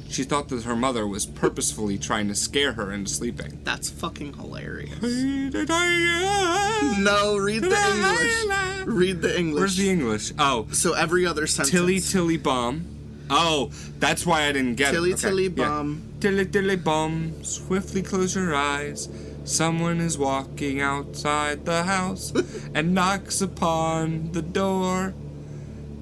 [0.07, 3.59] She thought that her mother was purposefully trying to scare her into sleeping.
[3.63, 5.01] That's fucking hilarious.
[6.99, 8.85] No, read the English.
[8.85, 9.59] Read the English.
[9.59, 10.31] Where's the English?
[10.37, 11.71] Oh, so every other sentence.
[11.71, 12.85] tilly tilly bomb.
[13.31, 15.13] Oh, that's why I didn't get Tilly it.
[15.13, 15.65] Okay, tilly yeah.
[15.65, 16.03] bomb.
[16.19, 17.43] Tilly tilly bomb.
[17.43, 19.09] Swiftly close your eyes.
[19.43, 22.31] Someone is walking outside the house
[22.73, 25.13] and knocks upon the door.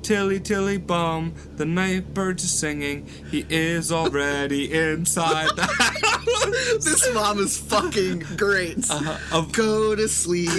[0.02, 3.06] Tilly tilly bum, the night birds are singing.
[3.30, 6.84] He is already inside the house.
[6.84, 8.89] This mom is fucking great.
[9.32, 10.49] Of- Go to sleep,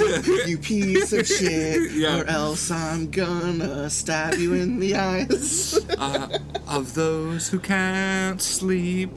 [0.46, 2.20] you piece of shit, Yeah.
[2.20, 5.78] or else I'm gonna stab you in the eyes.
[5.98, 6.38] uh,
[6.68, 9.10] of those who can't sleep,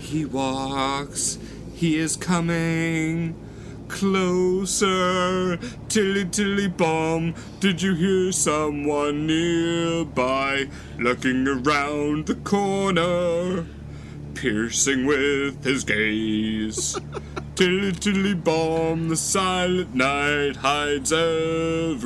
[0.00, 1.38] he walks.
[1.78, 3.36] He is coming
[3.86, 5.56] closer.
[5.88, 7.36] Tilly tilly bomb.
[7.60, 13.64] Did you hear someone nearby looking around the corner?
[14.34, 16.98] Piercing with his gaze.
[17.54, 22.02] tilly tilly bomb, the silent night hides everything.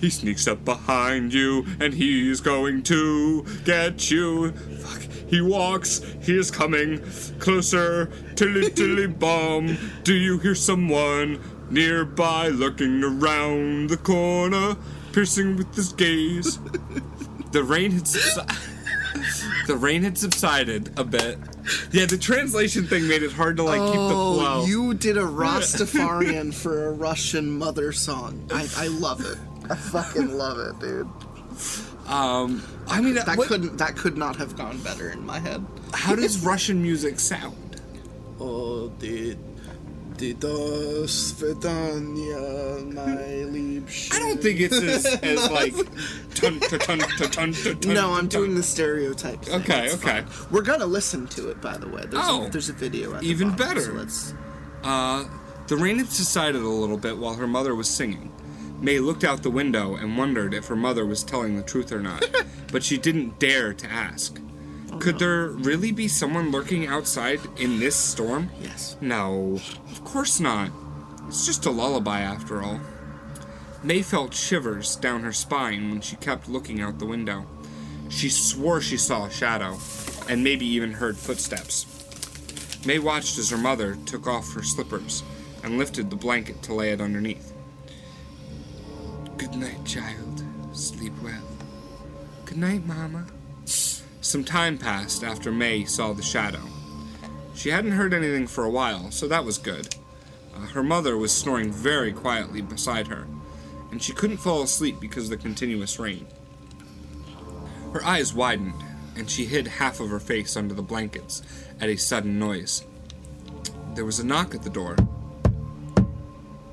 [0.00, 4.50] He sneaks up behind you and he's going to get you.
[4.50, 5.05] Fuck.
[5.26, 7.00] He walks, he is coming
[7.38, 8.10] closer.
[8.36, 9.76] Tilly tilly bomb.
[10.04, 14.76] Do you hear someone nearby looking around the corner,
[15.12, 16.58] piercing with his gaze?
[17.52, 18.56] The rain had subsided.
[19.66, 21.38] The rain had subsided a bit.
[21.90, 24.60] Yeah, the translation thing made it hard to like keep the oh, flow.
[24.62, 28.46] Oh, you did a Rastafarian for a Russian mother song.
[28.52, 29.38] I, I love it.
[29.68, 31.08] I fucking love it, dude.
[32.06, 35.64] Um, I mean, That what- couldn't that could not have gone better in my head.
[35.92, 37.80] how does Russian music sound?
[38.38, 39.38] Oh, did
[40.16, 41.50] did das my
[43.52, 44.14] Liebchen.
[44.14, 45.74] I don't think it's as, as like
[46.34, 47.80] tun tun tun tun tun tun.
[47.80, 48.40] tun, No, I'm tun.
[48.42, 49.42] doing the stereotype.
[49.44, 49.60] Thing.
[49.62, 50.22] Okay, It's okay.
[50.22, 50.26] fine.
[50.50, 52.04] We're gonna listen to it, by the way.
[52.08, 52.46] There's, Oh.
[52.46, 53.14] a, there's a video.
[53.14, 53.80] At the Even bottom, better.
[53.82, 54.34] So let's.
[54.82, 55.24] Uh,
[55.66, 58.32] the rain had subsided a little bit while her mother was singing.
[58.80, 62.00] May looked out the window and wondered if her mother was telling the truth or
[62.00, 62.24] not,
[62.72, 64.40] but she didn't dare to ask.
[64.92, 68.50] Oh, Could there really be someone lurking outside in this storm?
[68.60, 68.96] Yes.
[69.00, 69.60] No,
[69.90, 70.70] of course not.
[71.28, 72.80] It's just a lullaby after all.
[73.82, 77.46] May felt shivers down her spine when she kept looking out the window.
[78.08, 79.78] She swore she saw a shadow,
[80.28, 81.86] and maybe even heard footsteps.
[82.86, 85.24] May watched as her mother took off her slippers
[85.64, 87.52] and lifted the blanket to lay it underneath.
[89.56, 90.42] Good night, child.
[90.72, 91.42] Sleep well.
[92.44, 93.24] Good night, Mama.
[93.64, 96.60] Some time passed after May saw the shadow.
[97.54, 99.96] She hadn't heard anything for a while, so that was good.
[100.54, 103.26] Uh, her mother was snoring very quietly beside her,
[103.90, 106.26] and she couldn't fall asleep because of the continuous rain.
[107.94, 108.84] Her eyes widened,
[109.16, 111.40] and she hid half of her face under the blankets
[111.80, 112.84] at a sudden noise.
[113.94, 114.96] There was a knock at the door.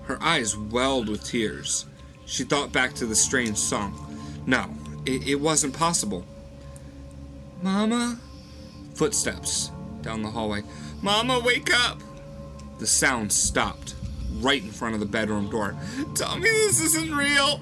[0.04, 1.86] Her eyes welled with tears.
[2.26, 3.94] She thought back to the strange song.
[4.46, 4.70] No,
[5.06, 6.26] it, it wasn't possible.
[7.62, 8.20] Mama?
[8.96, 10.64] Footsteps down the hallway.
[11.02, 12.00] Mama, wake up!
[12.80, 13.96] The sound stopped
[14.40, 15.76] right in front of the bedroom door.
[16.16, 17.62] Tell me this isn't real!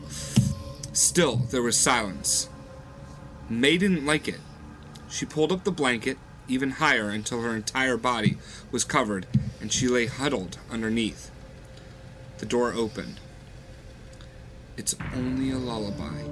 [0.93, 2.49] Still, there was silence.
[3.49, 4.39] May didn't like it.
[5.09, 8.37] She pulled up the blanket even higher until her entire body
[8.71, 9.27] was covered
[9.59, 11.31] and she lay huddled underneath.
[12.39, 13.19] The door opened.
[14.81, 16.23] It's only a lullaby.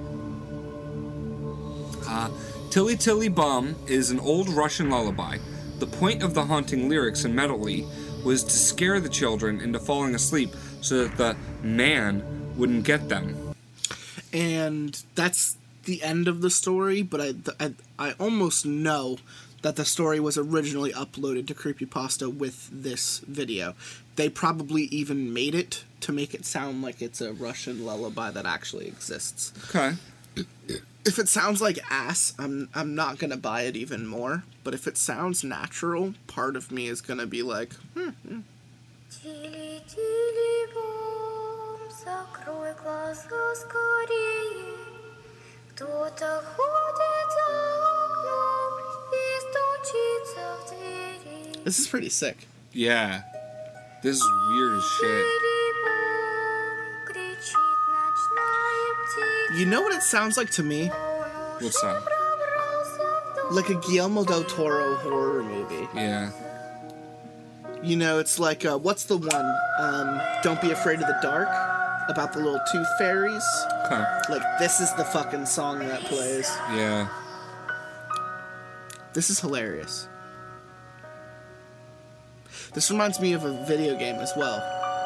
[2.04, 2.28] Uh,
[2.70, 5.38] Tilly Tilly Bum is an old Russian lullaby.
[5.78, 7.86] The point of the haunting lyrics in Medley
[8.24, 12.24] was to scare the children into falling asleep so that the man
[12.56, 13.36] wouldn't get them.
[14.32, 17.02] and that's the end of the story.
[17.02, 19.18] But I, I, I almost know
[19.62, 23.74] that the story was originally uploaded to Creepypasta with this video.
[24.16, 28.46] They probably even made it to make it sound like it's a Russian lullaby that
[28.46, 29.52] actually exists.
[29.68, 29.96] Okay.
[31.02, 34.44] If it sounds like ass, I'm I'm not gonna buy it even more.
[34.62, 38.10] But if it sounds natural, part of me is gonna be like, hmm.
[38.10, 38.40] hmm.
[51.64, 52.46] This is pretty sick.
[52.72, 53.22] Yeah.
[54.02, 55.59] This is weird as shit.
[59.54, 60.86] You know what it sounds like to me?
[61.58, 62.02] What's that?
[63.50, 65.88] Like a Guillermo del Toro horror movie.
[65.94, 66.30] Yeah.
[67.82, 69.54] You know, it's like uh, what's the one?
[69.80, 71.48] Um, Don't be afraid of the dark,
[72.08, 73.42] about the little tooth fairies.
[73.88, 74.04] Huh.
[74.28, 76.48] Like this is the fucking song that plays.
[76.74, 77.08] Yeah.
[79.12, 80.08] This is hilarious.
[82.72, 84.60] This reminds me of a video game as well.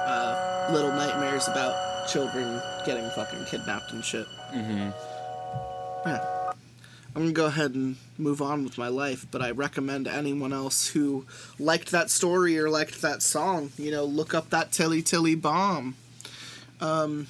[0.07, 4.27] Uh, little Nightmares about children getting fucking kidnapped and shit.
[4.53, 4.91] Mm-hmm.
[6.07, 6.53] Yeah.
[7.17, 10.89] I'm gonna go ahead and move on with my life, but I recommend anyone else
[10.89, 11.27] who
[11.61, 15.95] liked that story or liked that song, you know, look up that Tilly Tilly Bomb.
[16.81, 17.29] Um,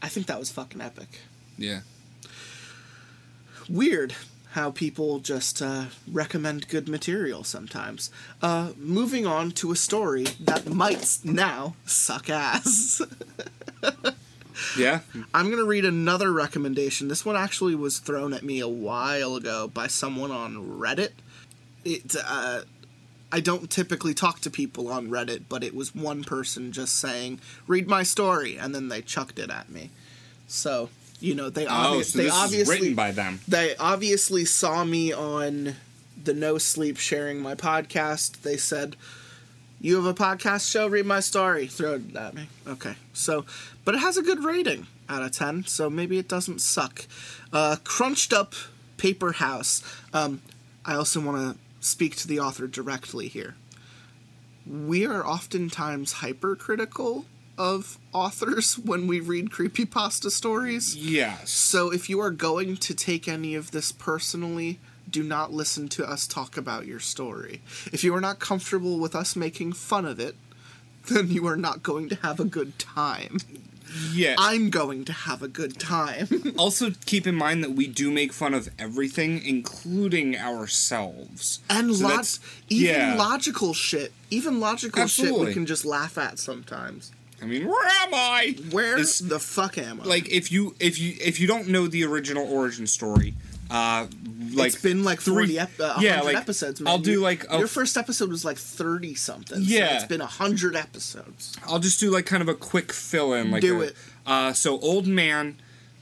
[0.00, 1.20] I think that was fucking epic.
[1.58, 1.80] Yeah.
[3.68, 4.14] Weird
[4.56, 8.10] how people just uh, recommend good material sometimes.
[8.40, 13.02] Uh, moving on to a story that might now suck ass.
[14.78, 15.00] Yeah.
[15.34, 17.08] I'm gonna read another recommendation.
[17.08, 21.10] This one actually was thrown at me a while ago by someone on Reddit.
[21.84, 22.62] It, uh,
[23.32, 27.40] I don't typically talk to people on Reddit, but it was one person just saying,
[27.66, 29.90] "Read my story," and then they chucked it at me.
[30.48, 30.90] So
[31.20, 33.40] you know they, obvi- Oh, so they obviously written by them.
[33.48, 35.74] they obviously saw me on
[36.22, 38.42] the No Sleep sharing my podcast.
[38.42, 38.96] They said,
[39.86, 40.88] "You have a podcast show.
[40.88, 42.48] Read my story." Throw it at me.
[42.66, 43.44] Okay, so
[43.84, 47.06] but it has a good rating out of ten, so maybe it doesn't suck.
[47.52, 48.54] Uh, crunched up
[48.96, 49.82] paper house.
[50.12, 50.42] Um,
[50.84, 53.54] I also want to speak to the author directly here.
[54.66, 60.96] We are oftentimes hypercritical of authors when we read creepypasta stories.
[60.96, 61.50] Yes.
[61.50, 64.80] So if you are going to take any of this personally,
[65.16, 67.62] do not listen to us talk about your story.
[67.90, 70.36] If you are not comfortable with us making fun of it,
[71.08, 73.38] then you are not going to have a good time.
[74.12, 74.34] Yeah.
[74.38, 76.28] I'm going to have a good time.
[76.58, 81.60] also keep in mind that we do make fun of everything, including ourselves.
[81.70, 83.14] and So lots even yeah.
[83.14, 84.12] logical shit.
[84.28, 87.10] Even logical shit we can just laugh at sometimes.
[87.40, 88.56] I mean, where am I?
[88.70, 90.04] Where the fuck am I?
[90.04, 93.34] like if you if you if you don't know the original origin story,
[93.70, 94.06] uh,
[94.54, 96.80] like it's been like three- 40 ep- uh, 100 yeah, like, episodes.
[96.80, 96.90] Man.
[96.90, 99.58] I'll do like a- your first episode was like 30 something.
[99.62, 99.88] Yeah.
[99.88, 101.56] so it's been 100 episodes.
[101.66, 103.50] I'll just do like kind of a quick fill in.
[103.50, 103.96] Like Do a- it.
[104.26, 105.56] Uh, so old man,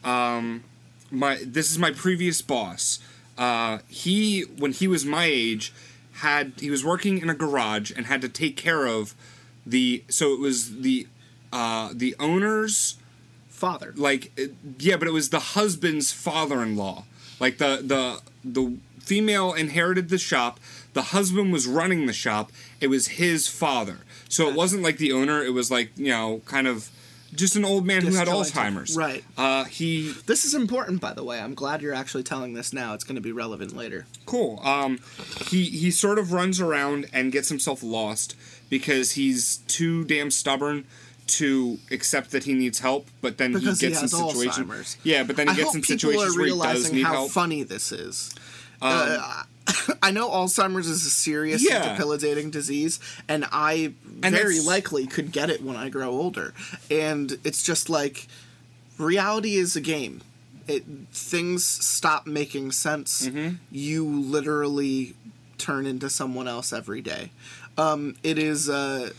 [0.05, 0.65] um,
[1.11, 2.99] my this is my previous boss.
[3.37, 5.73] Uh, he when he was my age
[6.19, 9.15] had he was working in a garage and had to take care of
[9.67, 11.07] the so it was the
[11.53, 12.97] uh, the owner's
[13.49, 13.93] Father.
[13.97, 14.31] like
[14.79, 17.05] yeah but it was the husband's father-in-law
[17.41, 20.59] like the the the female inherited the shop
[20.95, 25.13] the husband was running the shop it was his father so it wasn't like the
[25.13, 26.89] owner it was like you know kind of
[27.35, 29.25] just an old man who had alzheimer's Right.
[29.37, 31.41] uh he This is important, by the way.
[31.41, 32.95] I'm glad you're actually telling this now.
[32.95, 34.07] It's going to be relevant later.
[34.25, 35.01] cool um
[35.49, 38.37] he he sort of runs around and gets himself lost
[38.71, 40.85] because he's too damn stubborn
[41.27, 44.97] to accept that he needs help but then Because he he gets has in situations
[45.05, 47.25] yeah but then he I gets in situations where he does realizing need how help
[47.25, 48.35] Um, funny this is.
[48.83, 49.45] Uh,
[50.03, 51.93] I know Alzheimer's is a serious Yeah.
[51.93, 56.53] debilitating disease, and I And very likely could get it when I grow older.
[56.91, 58.27] And it's just like
[58.99, 60.21] reality is a game.
[60.69, 63.27] It things stop making sense.
[63.27, 63.57] Mm-hmm.
[63.71, 65.15] You literally
[65.57, 67.31] turn into someone else every day.
[67.79, 69.13] Um, it is a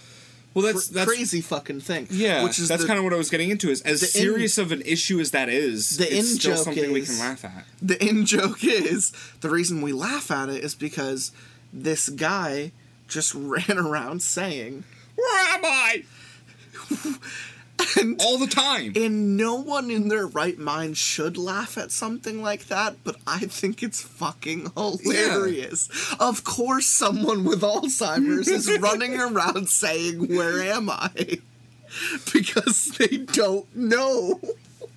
[0.56, 2.08] well that's that's crazy fucking thing.
[2.10, 3.70] Yeah, which is that's the, kind of what I was getting into.
[3.70, 6.92] Is as the in- serious of an issue as that is, the it's still something
[6.92, 7.66] we can laugh at.
[7.80, 11.32] the in joke is the reason we laugh at it is because
[11.72, 12.72] this guy
[13.08, 14.84] just ran around saying
[15.16, 16.04] Where am I?
[18.00, 18.94] and All the time.
[18.96, 23.40] and no one in their right mind should laugh at something like that but i
[23.40, 30.90] think it's fucking hilarious of course someone with alzheimer's is running around saying where am
[30.90, 31.10] i
[32.34, 34.40] because they don't know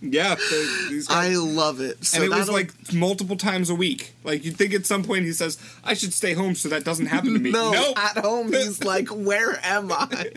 [0.00, 4.14] yeah, they- i love it so and it was like multiple times a week.
[4.22, 7.06] Like you'd think at some point he says, "I should stay home so that doesn't
[7.06, 7.98] happen to me." No, Nope.
[7.98, 10.30] at home he's like, "Where am I?"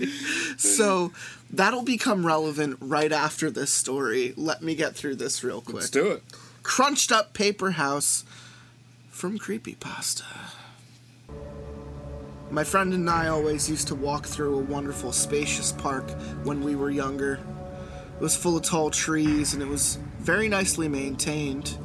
[0.58, 1.12] so
[1.52, 4.34] that'll become relevant right after this story.
[4.38, 5.76] Let me get through this real quick.
[5.76, 6.24] Let's do it.
[6.64, 8.24] Crunched up paper house
[9.10, 10.24] from Creepypasta.
[12.50, 16.10] My friend and I always used to walk through a wonderful, spacious park
[16.44, 17.40] when we were younger.
[18.16, 21.78] It was full of tall trees and it was very nicely maintained.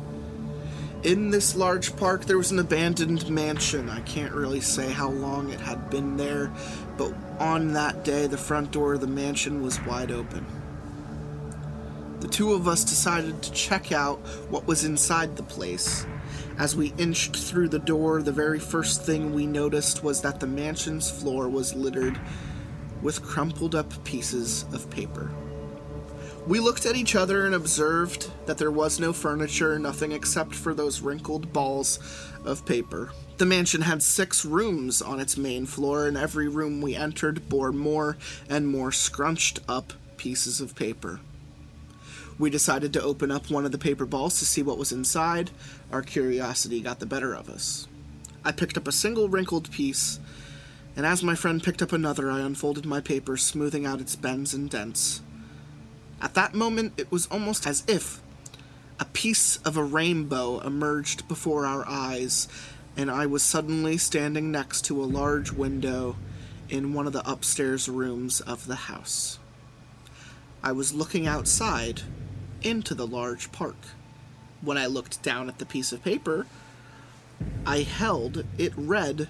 [1.05, 3.88] In this large park, there was an abandoned mansion.
[3.88, 6.50] I can't really say how long it had been there,
[6.97, 10.47] but on that day, the front door of the mansion was wide open.
[12.21, 14.19] The two of us decided to check out
[14.49, 16.07] what was inside the place.
[16.59, 20.47] As we inched through the door, the very first thing we noticed was that the
[20.47, 22.19] mansion's floor was littered
[23.03, 25.31] with crumpled up pieces of paper.
[26.47, 30.73] We looked at each other and observed that there was no furniture, nothing except for
[30.73, 31.99] those wrinkled balls
[32.44, 33.11] of paper.
[33.39, 37.71] The mansion had six rooms on its main floor, and every room we entered bore
[37.71, 38.17] more
[38.49, 41.21] and more scrunched up pieces of paper.
[42.39, 45.51] We decided to open up one of the paper balls to see what was inside.
[45.93, 47.87] Our curiosity got the better of us.
[48.43, 50.19] I picked up a single wrinkled piece,
[50.97, 54.55] and as my friend picked up another, I unfolded my paper, smoothing out its bends
[54.55, 55.21] and dents.
[56.23, 58.23] At that moment, it was almost as if
[58.99, 62.49] a piece of a rainbow emerged before our eyes,
[62.97, 66.17] and I was suddenly standing next to a large window
[66.69, 69.38] in one of the upstairs rooms of the house.
[70.63, 72.03] I was looking outside
[72.63, 73.77] into the large park.
[74.63, 76.47] When I looked down at the piece of paper
[77.67, 79.29] I held, it read,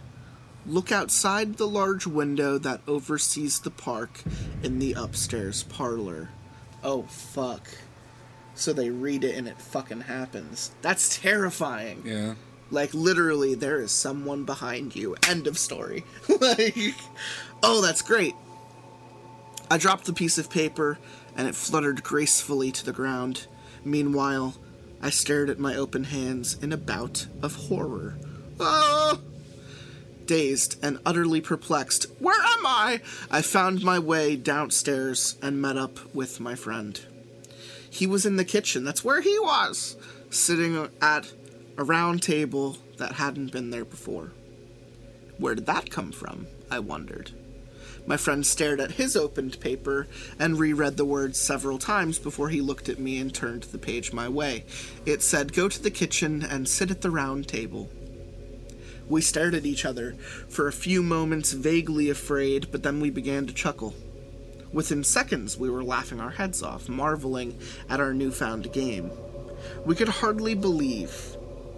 [0.66, 4.22] Look outside the large window that oversees the park
[4.64, 6.30] in the upstairs parlor.
[6.82, 7.68] Oh, fuck.
[8.56, 10.72] So they read it and it fucking happens.
[10.82, 12.02] That's terrifying.
[12.04, 12.34] Yeah.
[12.70, 15.16] Like literally, there is someone behind you.
[15.28, 16.04] End of story.
[16.40, 16.94] like,
[17.62, 18.34] oh, that's great.
[19.70, 20.98] I dropped the piece of paper,
[21.36, 23.46] and it fluttered gracefully to the ground.
[23.84, 24.54] Meanwhile,
[25.02, 28.18] I stared at my open hands in a bout of horror.
[28.58, 29.18] Ah!
[30.24, 33.00] Dazed and utterly perplexed, where am I?
[33.30, 37.00] I found my way downstairs and met up with my friend.
[37.88, 38.82] He was in the kitchen.
[38.82, 39.96] That's where he was,
[40.30, 41.32] sitting at
[41.78, 44.32] a round table that hadn't been there before.
[45.38, 46.46] Where did that come from?
[46.70, 47.32] I wondered.
[48.06, 50.06] My friend stared at his opened paper
[50.38, 54.12] and reread the words several times before he looked at me and turned the page
[54.12, 54.64] my way.
[55.04, 57.90] It said, Go to the kitchen and sit at the round table.
[59.08, 60.12] We stared at each other
[60.48, 63.94] for a few moments, vaguely afraid, but then we began to chuckle.
[64.72, 67.58] Within seconds, we were laughing our heads off, marveling
[67.88, 69.10] at our newfound game.
[69.84, 71.35] We could hardly believe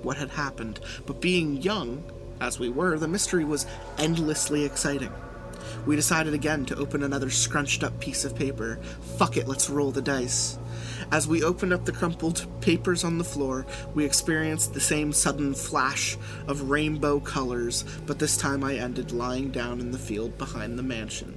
[0.08, 2.02] what had happened, but being young,
[2.40, 3.66] as we were, the mystery was
[3.98, 5.12] endlessly exciting.
[5.84, 8.78] We decided again to open another scrunched up piece of paper.
[9.18, 10.58] Fuck it, let's roll the dice.
[11.12, 15.52] As we opened up the crumpled papers on the floor, we experienced the same sudden
[15.52, 20.78] flash of rainbow colors, but this time I ended lying down in the field behind
[20.78, 21.36] the mansion.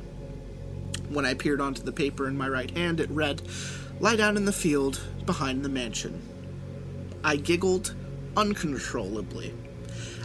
[1.10, 3.42] When I peered onto the paper in my right hand, it read,
[4.00, 6.22] Lie down in the field behind the mansion.
[7.22, 7.94] I giggled
[8.38, 9.54] uncontrollably.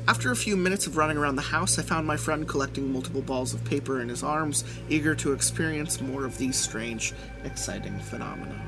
[0.09, 3.23] After a few minutes of running around the house, I found my friend collecting multiple
[3.23, 8.61] balls of paper in his arms, eager to experience more of these strange, exciting phenomena.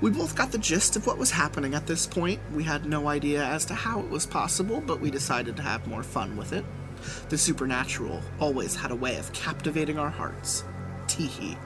[0.00, 2.40] We both got the gist of what was happening at this point.
[2.54, 5.86] We had no idea as to how it was possible, but we decided to have
[5.86, 6.64] more fun with it.
[7.28, 10.64] The supernatural always had a way of captivating our hearts.
[11.06, 11.58] Teehee.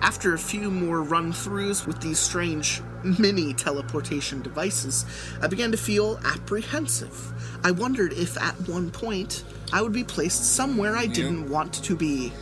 [0.00, 2.80] After a few more run throughs with these strange
[3.18, 5.04] mini teleportation devices,
[5.42, 7.32] I began to feel apprehensive.
[7.64, 11.96] I wondered if at one point I would be placed somewhere I didn't want to
[11.96, 12.32] be,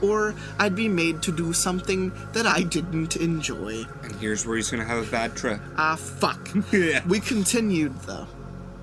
[0.00, 3.84] or I'd be made to do something that I didn't enjoy.
[4.02, 5.60] And here's where he's gonna have a bad trip.
[5.76, 6.48] Ah, fuck.
[6.72, 7.04] Yeah.
[7.06, 8.26] We continued, though.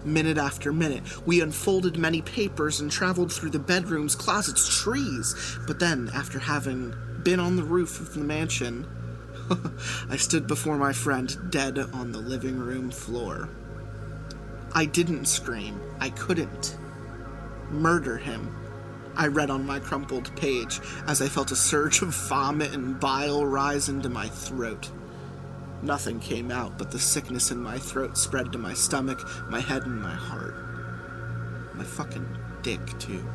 [0.04, 5.58] Minute after minute, we unfolded many papers and traveled through the bedrooms, closets, trees.
[5.66, 6.94] But then, after having
[7.26, 8.88] been on the roof of the mansion,
[10.10, 13.50] I stood before my friend dead on the living room floor.
[14.74, 15.82] I didn't scream.
[16.00, 16.78] I couldn't.
[17.72, 18.56] Murder him.
[19.16, 23.44] I read on my crumpled page as I felt a surge of vomit and bile
[23.44, 24.92] rise into my throat.
[25.82, 29.20] Nothing came out, but the sickness in my throat spread to my stomach,
[29.50, 30.56] my head, and my heart.
[31.74, 32.28] My fucking
[32.62, 33.28] dick, too.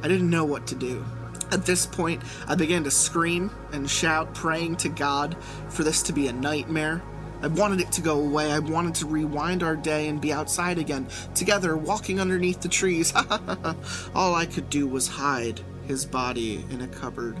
[0.00, 1.04] I didn't know what to do.
[1.52, 5.36] At this point, I began to scream and shout, praying to God
[5.68, 7.02] for this to be a nightmare.
[7.42, 8.50] I wanted it to go away.
[8.50, 13.12] I wanted to rewind our day and be outside again, together, walking underneath the trees.
[14.14, 17.38] All I could do was hide his body in a cupboard.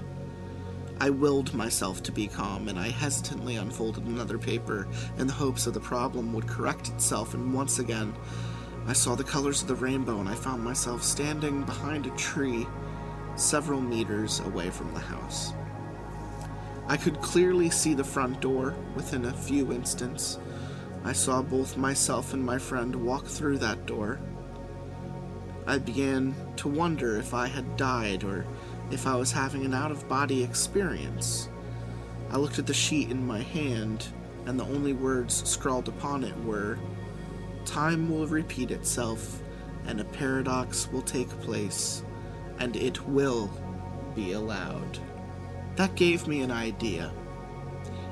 [1.00, 4.86] I willed myself to be calm, and I hesitantly unfolded another paper
[5.16, 8.12] in the hopes that the problem would correct itself, and once again,
[8.86, 12.66] I saw the colors of the rainbow, and I found myself standing behind a tree
[13.36, 15.52] several meters away from the house.
[16.88, 20.38] I could clearly see the front door within a few instants.
[21.04, 24.20] I saw both myself and my friend walk through that door.
[25.66, 28.44] I began to wonder if I had died or
[28.90, 31.48] if I was having an out of body experience.
[32.30, 34.06] I looked at the sheet in my hand,
[34.46, 36.78] and the only words scrawled upon it were
[37.64, 39.40] Time will repeat itself,
[39.86, 42.02] and a paradox will take place,
[42.58, 43.50] and it will
[44.14, 44.98] be allowed.
[45.76, 47.12] That gave me an idea.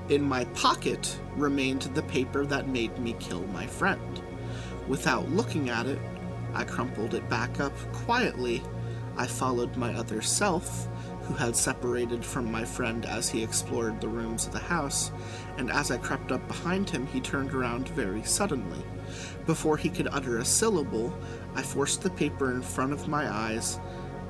[0.09, 4.23] In my pocket remained the paper that made me kill my friend.
[4.89, 5.99] Without looking at it,
[6.53, 8.63] I crumpled it back up quietly.
[9.17, 10.89] I followed my other self,
[11.23, 15.13] who had separated from my friend as he explored the rooms of the house,
[15.59, 18.83] and as I crept up behind him, he turned around very suddenly.
[19.47, 21.17] Before he could utter a syllable,
[21.55, 23.79] I forced the paper in front of my eyes,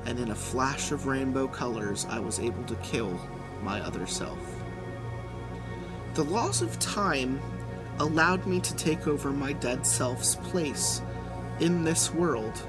[0.05, 3.19] and in a flash of rainbow colors, I was able to kill
[3.61, 4.39] my other self.
[6.13, 7.39] The laws of time
[7.99, 11.01] allowed me to take over my dead self's place
[11.59, 12.61] in this world,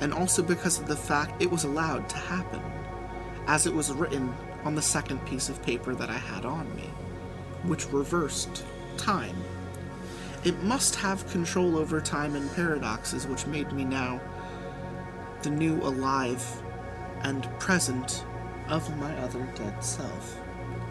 [0.00, 2.62] and also because of the fact it was allowed to happen,
[3.46, 4.32] as it was written
[4.64, 6.88] on the second piece of paper that I had on me,
[7.64, 8.64] which reversed
[8.96, 9.36] time.
[10.44, 14.20] It must have control over time and paradoxes, which made me now
[15.42, 16.62] the new alive
[17.22, 18.24] and present
[18.68, 20.38] of my other dead self.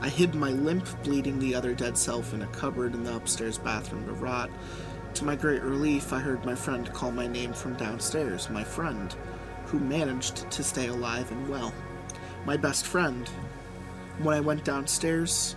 [0.02, 3.58] I hid my limp, bleeding the other dead self in a cupboard in the upstairs
[3.58, 4.50] bathroom to rot.
[5.16, 9.16] To my great relief, I heard my friend call my name from downstairs, my friend,
[9.68, 11.74] who managed to stay alive and well.
[12.46, 13.30] My best friend.
[14.20, 15.56] When I went downstairs,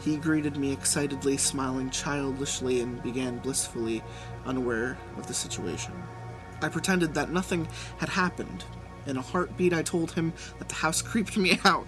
[0.00, 4.02] he greeted me excitedly, smiling childishly, and began blissfully
[4.44, 5.92] unaware of the situation.
[6.64, 8.64] I pretended that nothing had happened.
[9.06, 11.86] In a heartbeat, I told him that the house creeped me out,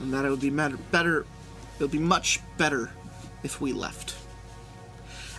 [0.00, 2.90] and that it would be better, it would be much better
[3.42, 4.16] if we left.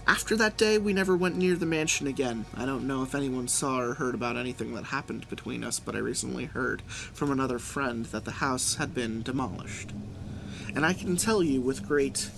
[0.05, 2.45] After that day, we never went near the mansion again.
[2.55, 5.95] I don't know if anyone saw or heard about anything that happened between us, but
[5.95, 9.93] I recently heard from another friend that the house had been demolished.
[10.75, 12.29] And I can tell you with great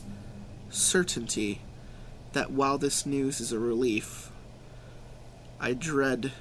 [0.69, 1.61] certainty
[2.33, 4.31] that while this news is a relief,
[5.59, 6.31] I dread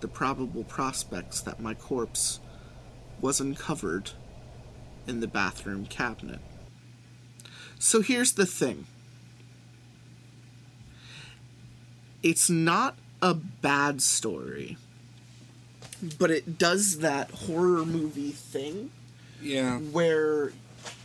[0.00, 2.40] the probable prospects that my corpse
[3.20, 4.12] was uncovered
[5.06, 6.40] in the bathroom cabinet.
[7.78, 8.86] So here's the thing
[12.22, 14.76] it's not a bad story,
[16.18, 18.90] but it does that horror movie thing
[19.40, 19.78] Yeah.
[19.78, 20.52] where,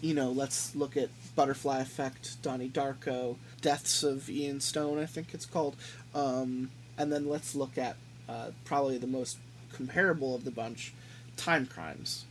[0.02, 5.34] you know, let's look at Butterfly Effect, Donnie Darko, Deaths of Ian Stone, I think
[5.34, 5.76] it's called.
[6.14, 7.96] Um, and then let's look at
[8.30, 9.38] uh, probably the most
[9.74, 10.94] comparable of the bunch,
[11.38, 12.26] Time Crimes.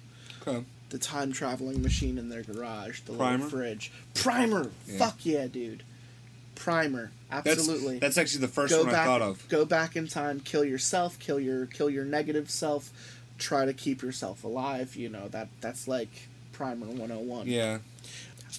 [0.46, 0.64] Okay.
[0.90, 3.44] The time traveling machine in their garage, the Primer?
[3.44, 3.92] little fridge.
[4.14, 4.70] Primer!
[4.86, 4.98] Yeah.
[4.98, 5.84] Fuck yeah, dude.
[6.54, 7.10] Primer.
[7.30, 9.48] That's, Absolutely That's actually the first go one back, I thought of.
[9.48, 12.90] Go back in time, kill yourself, kill your kill your negative self,
[13.38, 14.94] try to keep yourself alive.
[14.94, 17.46] You know that that's like Primer 101.
[17.46, 17.78] Yeah.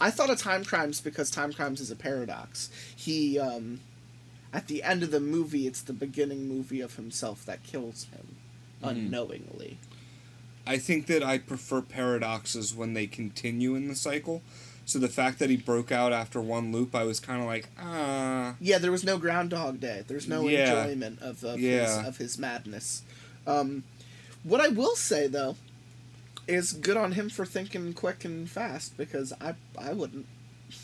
[0.02, 2.72] I thought of Time Crimes because Time Crimes is a paradox.
[2.96, 3.80] He um,
[4.54, 8.36] at the end of the movie, it's the beginning movie of himself that kills him
[8.82, 8.90] Mm-hmm.
[8.90, 9.78] unknowingly.
[10.68, 14.42] I think that I prefer paradoxes when they continue in the cycle.
[14.86, 17.70] So the fact that he broke out after one loop, I was kind of like,
[17.80, 18.56] ah.
[18.60, 20.04] Yeah, there was no Groundhog Day.
[20.06, 20.82] There's no Yeah.
[20.84, 21.98] enjoyment of of, Yeah.
[22.00, 23.04] his, of his madness.
[23.48, 23.84] Um,
[24.44, 25.56] what I will say though
[26.46, 30.26] is good on him for thinking quick and fast because I I wouldn't.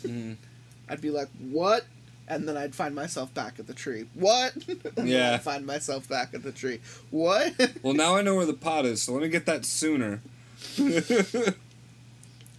[0.02, 0.36] Mm.
[0.88, 1.84] I'd be like, what?
[2.30, 4.06] And then I'd find myself back at the tree.
[4.14, 4.54] What?
[5.02, 5.34] Yeah.
[5.34, 6.80] I'd find myself back at the tree.
[7.10, 7.54] What?
[7.82, 10.20] Well, now I know where the pot is, so let me get that sooner.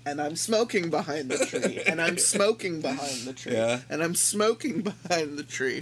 [0.05, 1.82] and I'm smoking behind the tree.
[1.88, 3.53] and I'm smoking behind the tree.
[3.53, 3.80] Yeah.
[3.89, 5.80] And I'm smoking behind the tree.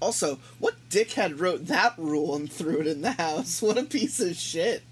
[0.00, 3.60] Also, what dickhead wrote that rule and threw it in the house?
[3.62, 4.82] What a piece of shit.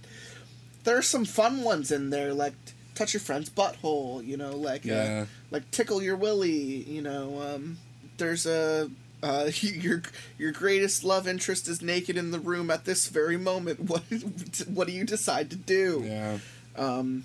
[0.85, 2.55] There are some fun ones in there, like
[2.95, 5.23] touch your friend's butthole, you know, like Yeah.
[5.23, 6.53] uh, like tickle your willy,
[6.85, 7.41] you know.
[7.43, 7.79] Um,
[8.19, 8.91] there's a
[9.23, 10.03] uh, your
[10.39, 13.81] your greatest love interest is naked in the room at this very moment.
[13.89, 14.03] What
[14.69, 16.03] what do you decide to do?
[16.07, 16.39] Yeah.
[16.77, 17.25] Um,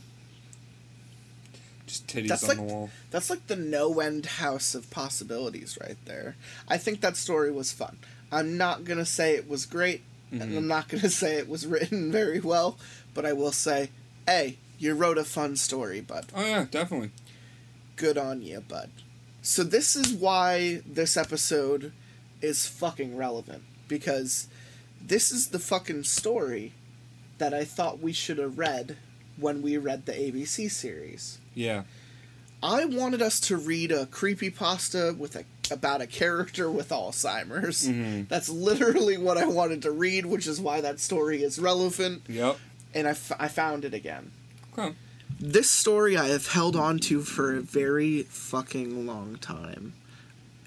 [1.88, 2.90] Just titties That's on like- the wall.
[3.12, 6.36] That's like the no end house of possibilities right there.
[6.68, 7.98] I think that story was fun.
[8.32, 11.50] I'm not going to say it was great, and I'm not going to say it
[11.50, 12.78] was written very well,
[13.16, 13.90] but I will say,
[14.28, 16.26] hey, you wrote a fun story, bud.
[16.34, 17.12] Oh, yeah, definitely.
[17.96, 18.90] Good on you, bud.
[19.42, 21.92] So, this is why this episode
[22.42, 24.48] is fucking relevant, because
[25.02, 26.74] this is the fucking story
[27.38, 28.98] that I thought we should have read
[29.38, 31.38] when we read the ABC series.
[31.56, 31.84] Yeah.
[32.62, 37.88] I wanted us to read a creepy pasta with a about a character with Alzheimer's.
[37.88, 38.28] Mhm.
[38.28, 42.24] That's literally what I wanted to read, which is why that story is relevant.
[42.28, 42.58] Yep.
[42.94, 44.32] And I, f- I found it again.
[44.78, 44.94] Okay.
[45.40, 49.94] This story I have held on to for a very fucking long time.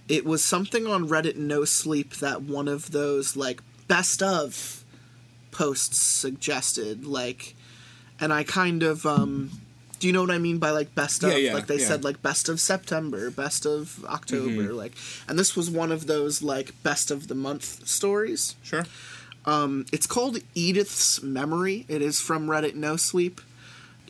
[0.09, 4.85] It was something on Reddit No Sleep that one of those like best of
[5.51, 7.55] posts suggested like
[8.19, 9.51] and I kind of um
[10.01, 11.31] Do you know what I mean by like best of?
[11.33, 11.87] Yeah, yeah, like they yeah.
[11.87, 14.77] said like best of September, best of October, Mm-hmm.
[14.77, 14.93] like
[15.29, 18.57] and this was one of those like best of the month stories.
[18.63, 18.85] Sure.
[19.45, 21.85] Um, It's called Edith's Memory.
[21.89, 23.41] It is from Reddit No Sleep.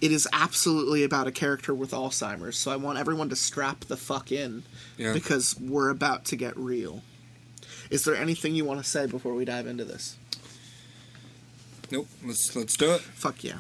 [0.03, 3.97] It is absolutely about a character with Alzheimer's, so I want everyone to strap the
[3.97, 4.65] fuck in
[4.99, 5.13] Yeah.
[5.13, 7.03] because we're about to get real.
[7.89, 10.17] Is there anything you want to say before we dive into this?
[11.93, 12.09] Nope.
[12.25, 13.01] Let's let's do it.
[13.01, 13.59] Fuck yeah.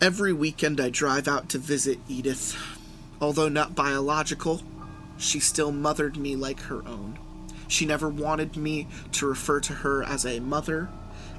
[0.00, 2.56] Every weekend I drive out to visit Edith.
[3.20, 4.62] Although not biological,
[5.18, 7.18] she still mothered me like her own.
[7.66, 10.88] She never wanted me to refer to her as a mother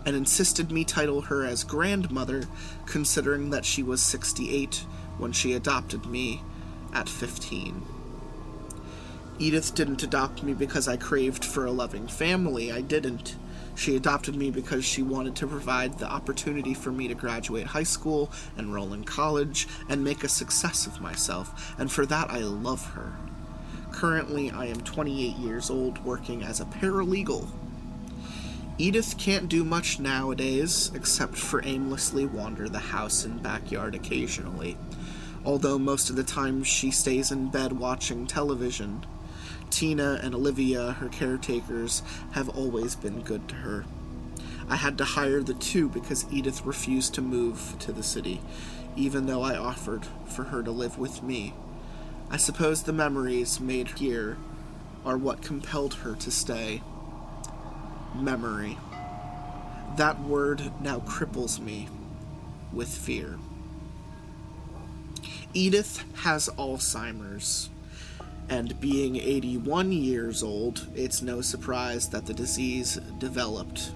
[0.05, 2.47] and insisted me title her as grandmother,
[2.85, 4.85] considering that she was 68
[5.17, 6.41] when she adopted me
[6.93, 7.81] at 15.
[9.37, 12.71] Edith didn't adopt me because I craved for a loving family.
[12.71, 13.35] I didn't.
[13.75, 17.83] She adopted me because she wanted to provide the opportunity for me to graduate high
[17.83, 22.93] school, enroll in college, and make a success of myself, and for that I love
[22.93, 23.11] her.
[23.91, 27.49] Currently, I am 28 years old, working as a paralegal.
[28.77, 34.77] Edith can't do much nowadays except for aimlessly wander the house and backyard occasionally,
[35.45, 39.05] although most of the time she stays in bed watching television.
[39.69, 43.85] Tina and Olivia, her caretakers, have always been good to her.
[44.67, 48.41] I had to hire the two because Edith refused to move to the city,
[48.97, 51.53] even though I offered for her to live with me.
[52.29, 54.35] I suppose the memories made here
[55.05, 56.81] are what compelled her to stay.
[58.15, 58.77] Memory.
[59.97, 61.89] That word now cripples me
[62.71, 63.37] with fear.
[65.53, 67.69] Edith has Alzheimer's,
[68.49, 73.91] and being 81 years old, it's no surprise that the disease developed.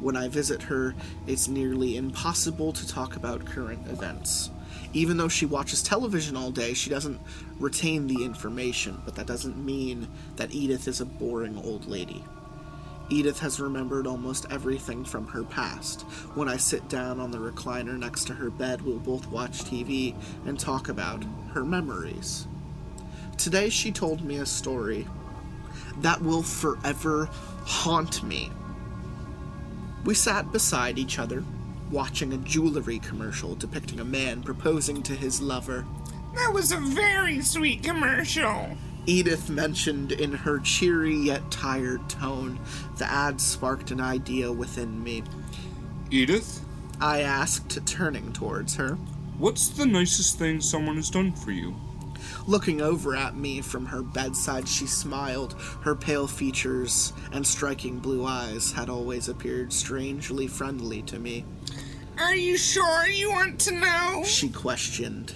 [0.00, 0.94] When I visit her,
[1.26, 4.50] it's nearly impossible to talk about current events.
[4.92, 7.20] Even though she watches television all day, she doesn't
[7.58, 12.22] retain the information, but that doesn't mean that Edith is a boring old lady.
[13.08, 16.02] Edith has remembered almost everything from her past.
[16.34, 20.14] When I sit down on the recliner next to her bed, we'll both watch TV
[20.44, 22.48] and talk about her memories.
[23.38, 25.06] Today, she told me a story
[25.98, 27.28] that will forever
[27.64, 28.50] haunt me.
[30.04, 31.44] We sat beside each other,
[31.90, 35.84] watching a jewelry commercial depicting a man proposing to his lover.
[36.34, 38.76] That was a very sweet commercial.
[39.06, 42.58] Edith mentioned in her cheery yet tired tone.
[42.98, 45.22] The ad sparked an idea within me.
[46.10, 46.64] Edith,
[47.00, 48.98] I asked, turning towards her.
[49.38, 51.76] what's the nicest thing someone has done for you?
[52.46, 55.54] Looking over at me from her bedside, she smiled.
[55.82, 61.44] Her pale features and striking blue eyes had always appeared strangely friendly to me.
[62.18, 64.24] Are you sure you want to know?
[64.24, 65.34] She questioned.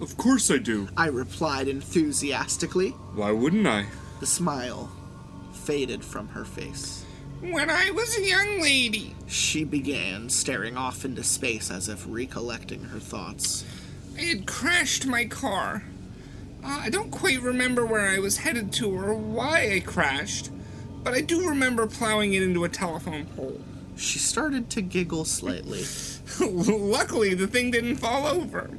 [0.00, 0.88] Of course I do.
[0.96, 2.90] I replied enthusiastically.
[3.14, 3.86] Why wouldn't I?
[4.20, 4.90] The smile
[5.52, 7.04] faded from her face.
[7.40, 12.84] When I was a young lady, She began, staring off into space as if recollecting
[12.84, 13.64] her thoughts.
[14.18, 15.84] I had crashed my car.
[16.62, 20.50] Uh, I don't quite remember where I was headed to or why I crashed,
[21.02, 23.60] but I do remember plowing it into a telephone pole.
[23.96, 25.84] She started to giggle slightly.
[26.40, 28.70] Luckily, the thing didn't fall over.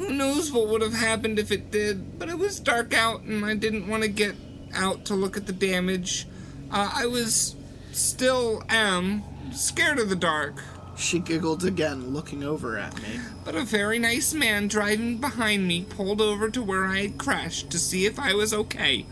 [0.00, 3.44] Who knows what would have happened if it did, but it was dark out and
[3.44, 4.34] I didn't want to get
[4.72, 6.26] out to look at the damage.
[6.70, 7.54] Uh, I was,
[7.92, 9.22] still am,
[9.52, 10.62] scared of the dark.
[10.96, 13.20] She giggled again, looking over at me.
[13.44, 17.68] But a very nice man driving behind me pulled over to where I had crashed
[17.68, 19.04] to see if I was okay.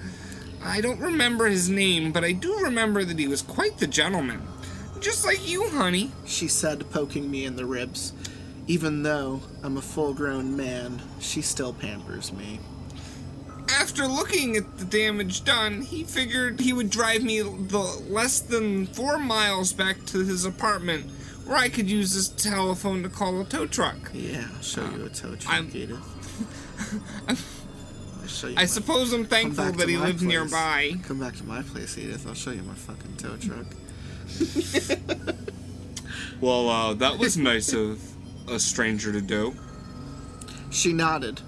[0.65, 4.41] I don't remember his name, but I do remember that he was quite the gentleman.
[5.01, 6.13] Just like you, honey.
[6.25, 8.15] She said, poking me in the ribs.
[8.69, 12.61] Even though I'm a full grown man, she still pampers me.
[13.71, 18.87] After looking at the damage done, he figured he would drive me the less than
[18.87, 21.07] four miles back to his apartment,
[21.47, 23.97] where I could use his telephone to call a tow truck.
[24.13, 27.45] Yeah, I'll show you a tow truck, I'm- Edith.
[28.43, 30.29] You I suppose I'm thankful that he my lives place.
[30.29, 30.93] nearby.
[31.05, 32.27] Come back to my place, Edith.
[32.27, 33.65] I'll show you my fucking tow truck.
[36.41, 38.01] Well, uh, that was nice of
[38.51, 39.55] a stranger to do.
[40.71, 41.41] She nodded.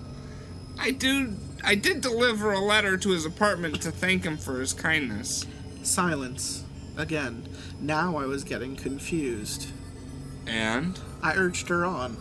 [0.78, 1.34] I do.
[1.62, 5.46] I did deliver a letter to his apartment to thank him for his kindness.
[5.82, 6.64] Silence.
[6.96, 7.48] Again.
[7.80, 9.72] Now I was getting confused.
[10.46, 10.98] And?
[11.22, 12.16] I urged her on.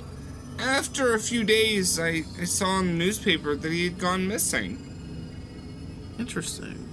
[0.60, 4.86] After a few days, I, I saw in the newspaper that he had gone missing.
[6.20, 6.90] Interesting.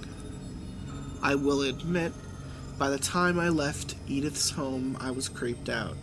[1.21, 2.13] I will admit,
[2.77, 5.97] by the time I left Edith's home, I was creeped out.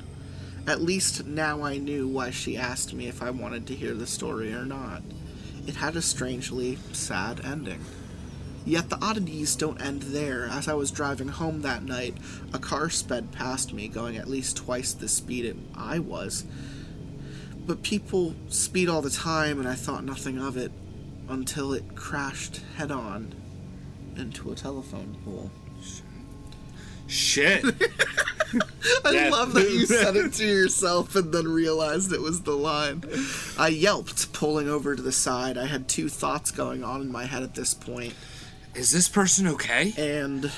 [0.67, 4.07] At least now I knew why she asked me if I wanted to hear the
[4.07, 5.03] story or not.
[5.67, 7.85] It had a strangely sad ending.
[8.65, 10.47] Yet the oddities don't end there.
[10.47, 12.17] As I was driving home that night,
[12.55, 16.47] a car sped past me, going at least twice the speed it, I was.
[17.67, 20.73] But people speed all the time, and I thought nothing of it
[21.29, 23.35] until it crashed head on
[24.17, 25.51] into a telephone pole.
[27.07, 27.65] Shit.
[29.05, 29.29] I Yeah.
[29.31, 33.03] love that you said it to yourself and then realized it was the line.
[33.59, 35.57] I yelped, pulling over to the side.
[35.59, 38.15] I had two thoughts going on in my head at this point,
[38.75, 39.93] Is this person okay?
[39.97, 40.51] and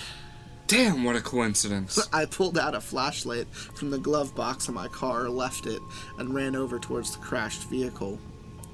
[0.68, 2.08] Damn, what a coincidence.
[2.12, 5.80] I pulled out a flashlight from the glove box of my car, left it,
[6.18, 8.18] and ran over towards the crashed vehicle.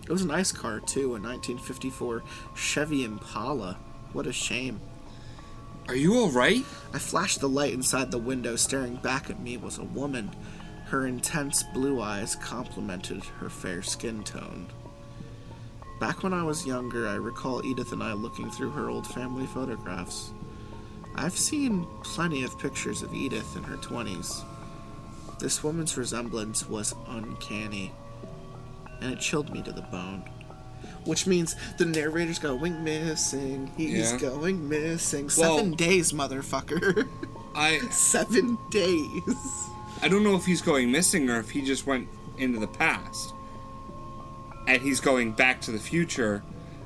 [0.05, 2.23] It was a nice car, too, a 1954
[2.55, 3.79] Chevy Impala.
[4.15, 4.81] What a shame.
[5.89, 6.65] Are you alright?
[6.95, 8.55] I flashed the light inside the window.
[8.57, 10.31] Staring back at me was a woman.
[10.87, 14.69] Her intense blue eyes complemented her fair skin tone.
[15.99, 19.47] Back when I was younger, I recall Edith and I looking through her old family
[19.47, 20.33] photographs.
[21.17, 24.45] I've seen plenty of pictures of Edith in her 20s.
[25.39, 27.93] This woman's resemblance was uncanny,
[29.01, 30.25] and it chilled me to the bone.
[31.05, 33.73] Which means the narrator's going missing.
[33.77, 34.19] He's Yeah.
[34.19, 35.29] going missing.
[35.37, 37.09] Well- Seven days, motherfucker.
[37.55, 39.69] I Seven days.
[40.01, 43.35] I don't know if he's going missing or if he just went into the past.
[44.69, 46.43] And he's going back to the future,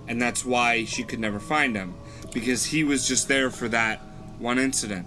[0.08, 1.94] and that's why she could never find him.
[2.32, 4.00] Because he was just there for that
[4.38, 5.06] one incident.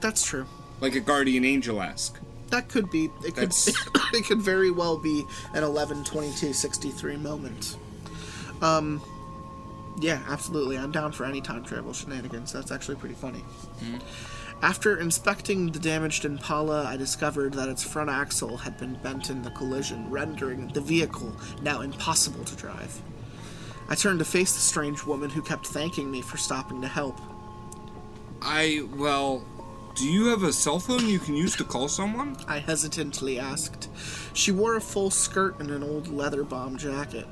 [0.00, 0.46] That's true.
[0.80, 2.18] Like a guardian angel esque.
[2.50, 3.10] That could be.
[3.24, 3.54] It could.
[4.12, 5.24] It could very well be
[5.54, 7.76] an 11 22 63 moment.
[8.60, 9.00] Um.
[10.00, 10.78] Yeah, absolutely.
[10.78, 12.52] I'm down for any time travel shenanigans.
[12.52, 13.44] That's actually pretty funny.
[14.62, 19.42] After inspecting the damaged Impala, I discovered that its front axle had been bent in
[19.42, 23.00] the collision, rendering the vehicle now impossible to drive.
[23.88, 27.18] I turned to face the strange woman who kept thanking me for stopping to help.
[28.42, 29.44] I, well,
[29.94, 32.36] do you have a cell phone you can use to call someone?
[32.46, 33.88] I hesitantly asked.
[34.32, 37.26] She wore a full skirt and an old leather bomb jacket.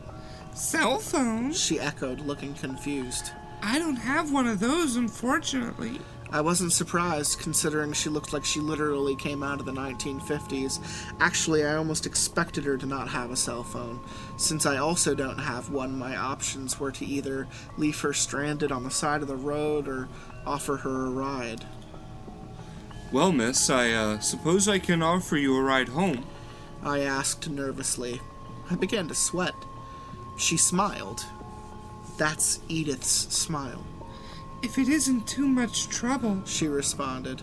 [0.55, 1.53] Cell phone?
[1.53, 3.31] She echoed, looking confused.
[3.63, 6.01] I don't have one of those, unfortunately.
[6.31, 10.79] I wasn't surprised, considering she looked like she literally came out of the 1950s.
[11.21, 14.01] Actually, I almost expected her to not have a cell phone.
[14.37, 17.49] Since I also don't have one, my options were to either
[17.79, 20.09] leave her stranded on the side of the road or
[20.45, 21.65] offer her a ride.
[23.11, 26.25] Well, miss, I uh, suppose I can offer you a ride home.
[26.83, 28.21] I asked nervously.
[28.71, 29.55] I began to sweat.
[30.37, 31.25] She smiled.
[32.19, 33.85] That's Edith's smile,
[34.63, 36.43] If it isn't too much trouble.
[36.45, 37.41] she responded.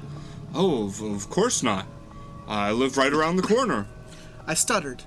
[0.53, 1.87] Oh, of, of course not.
[2.47, 3.87] I live right around the corner.
[4.45, 5.03] I stuttered,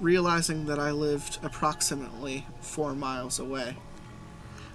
[0.00, 3.76] realizing that I lived approximately four miles away.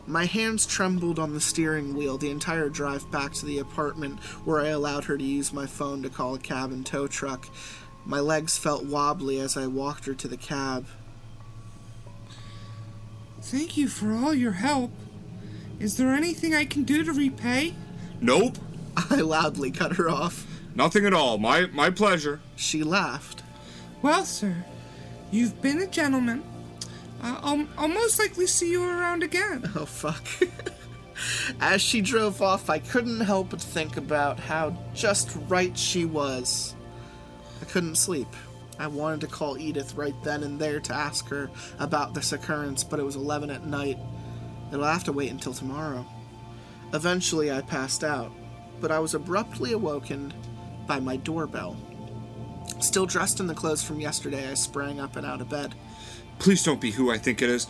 [0.07, 4.61] My hands trembled on the steering wheel the entire drive back to the apartment where
[4.61, 7.47] I allowed her to use my phone to call a cab and tow truck.
[8.05, 10.85] My legs felt wobbly as I walked her to the cab.
[13.41, 14.91] Thank you for all your help.
[15.79, 17.73] Is there anything I can do to repay?
[18.21, 18.57] Nope,
[18.95, 20.45] I loudly cut her off.
[20.75, 21.37] nothing at all.
[21.37, 22.41] My my pleasure.
[22.55, 23.43] She laughed.
[24.01, 24.65] Well, sir,
[25.31, 26.43] you've been a gentleman.
[27.25, 29.69] I'll, I'll most likely see you around again.
[29.75, 30.25] Oh, fuck.
[31.61, 36.75] As she drove off, I couldn't help but think about how just right she was.
[37.61, 38.27] I couldn't sleep.
[38.77, 41.49] I wanted to call Edith right then and there to ask her
[41.79, 43.97] about this occurrence, but it was 11 at night.
[44.71, 46.05] It'll have to wait until tomorrow.
[46.93, 48.31] Eventually, I passed out,
[48.81, 50.33] but I was abruptly awoken
[50.85, 51.77] by my doorbell.
[52.79, 55.75] Still dressed in the clothes from yesterday, I sprang up and out of bed.
[56.39, 57.67] Please don't be who I think it is.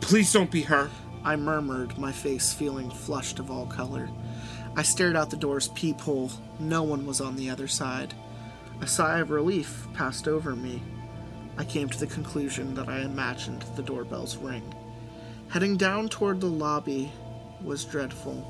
[0.00, 0.90] Please don't be her.
[1.24, 4.08] I murmured, my face feeling flushed of all color.
[4.76, 6.30] I stared out the door's peephole.
[6.60, 8.14] No one was on the other side.
[8.80, 10.82] A sigh of relief passed over me.
[11.56, 14.62] I came to the conclusion that I imagined the doorbell's ring.
[15.48, 17.10] Heading down toward the lobby
[17.62, 18.46] was dreadful.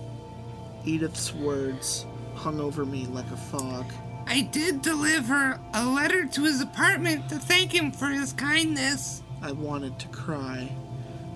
[0.85, 2.05] Edith's words
[2.35, 3.91] hung over me like a fog.
[4.27, 9.23] I did deliver a letter to his apartment to thank him for his kindness.
[9.43, 10.71] I wanted to cry.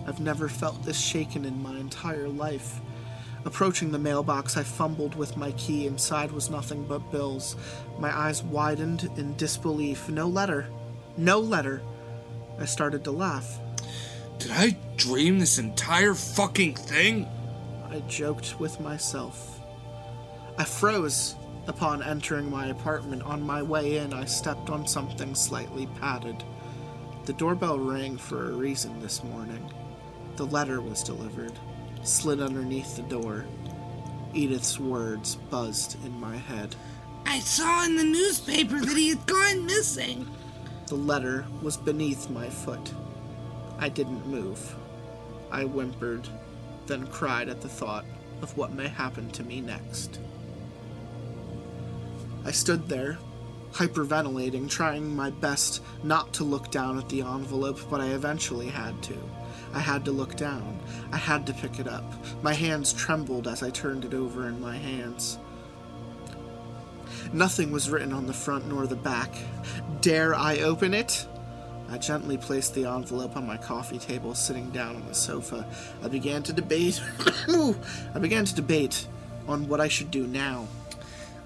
[0.07, 2.81] I've never felt this shaken in my entire life.
[3.45, 5.87] Approaching the mailbox, I fumbled with my key.
[5.87, 7.57] Inside was nothing but bills.
[7.99, 10.09] My eyes widened in disbelief.
[10.09, 10.67] No letter.
[11.17, 11.83] No letter.
[12.59, 13.59] I started to laugh.
[14.39, 17.29] Did I dream this entire fucking thing?
[17.91, 19.61] I joked with myself.
[20.59, 21.37] I froze
[21.69, 26.43] Upon entering my apartment on my way in, I stepped on something slightly padded.
[27.25, 29.73] The doorbell rang for a reason this morning.
[30.35, 31.53] The letter was delivered,
[32.03, 33.45] slid underneath the door.
[34.35, 36.75] Edith's words buzzed in my head.
[37.25, 40.29] I saw in the newspaper that he had gone missing.
[40.89, 42.93] The letter was beneath my foot.
[43.79, 44.75] I didn't move.
[45.53, 46.29] I whimpered,
[46.87, 48.05] then cried at the thought
[48.43, 50.19] of what may happen to me next.
[52.45, 53.19] I stood there,
[53.73, 59.03] hyperventilating, trying my best not to look down at the envelope, but I eventually had
[59.05, 59.19] to.
[59.75, 60.79] I had to look down.
[61.13, 62.05] I had to pick it up.
[62.43, 65.39] My hands trembled as I turned it over in my hands.
[67.33, 69.35] Nothing was written on the front nor the back.
[70.01, 71.27] Dare I open it?
[71.89, 75.67] I gently placed the envelope on my coffee table, sitting down on the sofa.
[76.03, 77.01] I began to debate.
[78.15, 79.07] I began to debate
[79.47, 80.67] on what I should do now.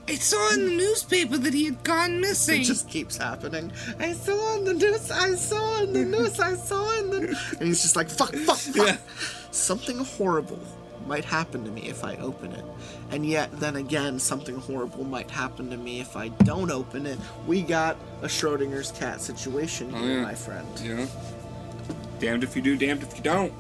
[0.09, 2.61] I saw in the newspaper that he had gone missing.
[2.61, 3.73] It just keeps happening.
[3.99, 5.11] I saw in the news.
[5.11, 6.39] I saw in the news.
[6.39, 7.57] I saw in the.
[7.59, 8.87] And he's just like, fuck, fuck, fuck.
[8.87, 8.99] Yeah.
[9.51, 10.61] Something horrible
[11.07, 12.65] might happen to me if I open it.
[13.11, 17.19] And yet, then again, something horrible might happen to me if I don't open it.
[17.47, 20.23] We got a Schrodinger's cat situation oh, here, yeah.
[20.23, 20.67] my friend.
[20.83, 21.07] Yeah.
[22.19, 23.53] Damned if you do, damned if you don't.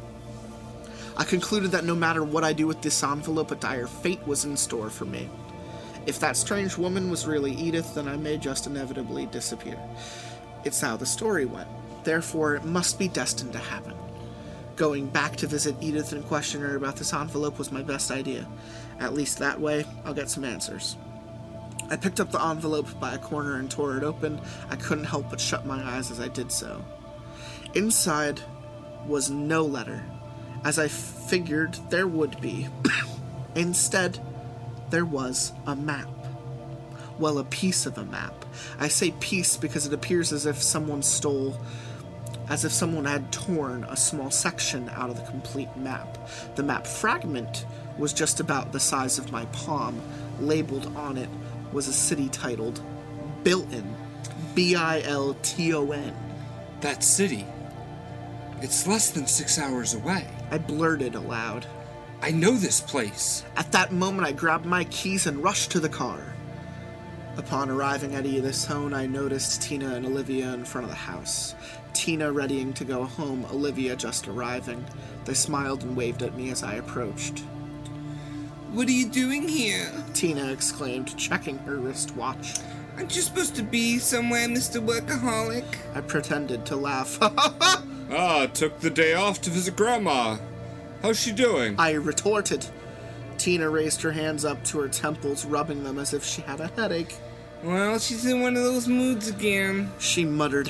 [1.16, 4.44] I concluded that no matter what I do with this envelope, a dire fate was
[4.44, 5.28] in store for me.
[6.06, 9.76] If that strange woman was really Edith, then I may just inevitably disappear.
[10.64, 11.68] It's how the story went.
[12.04, 13.94] Therefore, it must be destined to happen.
[14.76, 18.46] Going back to visit Edith and question her about this envelope was my best idea.
[19.00, 20.96] At least that way, I'll get some answers.
[21.90, 24.40] I picked up the envelope by a corner and tore it open.
[24.70, 26.84] I couldn't help but shut my eyes as I did so.
[27.74, 28.40] Inside
[29.06, 30.04] was no letter,
[30.64, 32.68] as I figured there would be.
[33.54, 34.18] Instead,
[34.90, 36.08] there was a map.
[37.18, 38.44] Well, a piece of a map.
[38.78, 41.58] I say piece because it appears as if someone stole,
[42.48, 46.18] as if someone had torn a small section out of the complete map.
[46.56, 47.66] The map fragment
[47.98, 50.00] was just about the size of my palm.
[50.40, 51.30] Labeled on it
[51.72, 52.80] was a city titled
[53.42, 53.94] Bilton.
[54.54, 56.14] B I L T O N.
[56.80, 57.46] That city.
[58.62, 60.26] It's less than six hours away.
[60.50, 61.66] I blurted aloud.
[62.26, 63.44] I know this place.
[63.56, 66.34] At that moment, I grabbed my keys and rushed to the car.
[67.36, 71.54] Upon arriving at Edith's home, I noticed Tina and Olivia in front of the house.
[71.92, 74.84] Tina readying to go home, Olivia just arriving.
[75.24, 77.44] They smiled and waved at me as I approached.
[78.72, 79.88] What are you doing here?
[80.12, 82.58] Tina exclaimed, checking her wristwatch.
[82.96, 84.84] Aren't you supposed to be somewhere, Mr.
[84.84, 85.76] Workaholic?
[85.94, 87.20] I pretended to laugh.
[88.08, 90.36] Ah, took the day off to visit Grandma.
[91.06, 91.76] How's she doing?
[91.78, 92.66] I retorted.
[93.38, 96.66] Tina raised her hands up to her temples, rubbing them as if she had a
[96.66, 97.14] headache.
[97.62, 99.92] Well, she's in one of those moods again.
[100.00, 100.68] She muttered.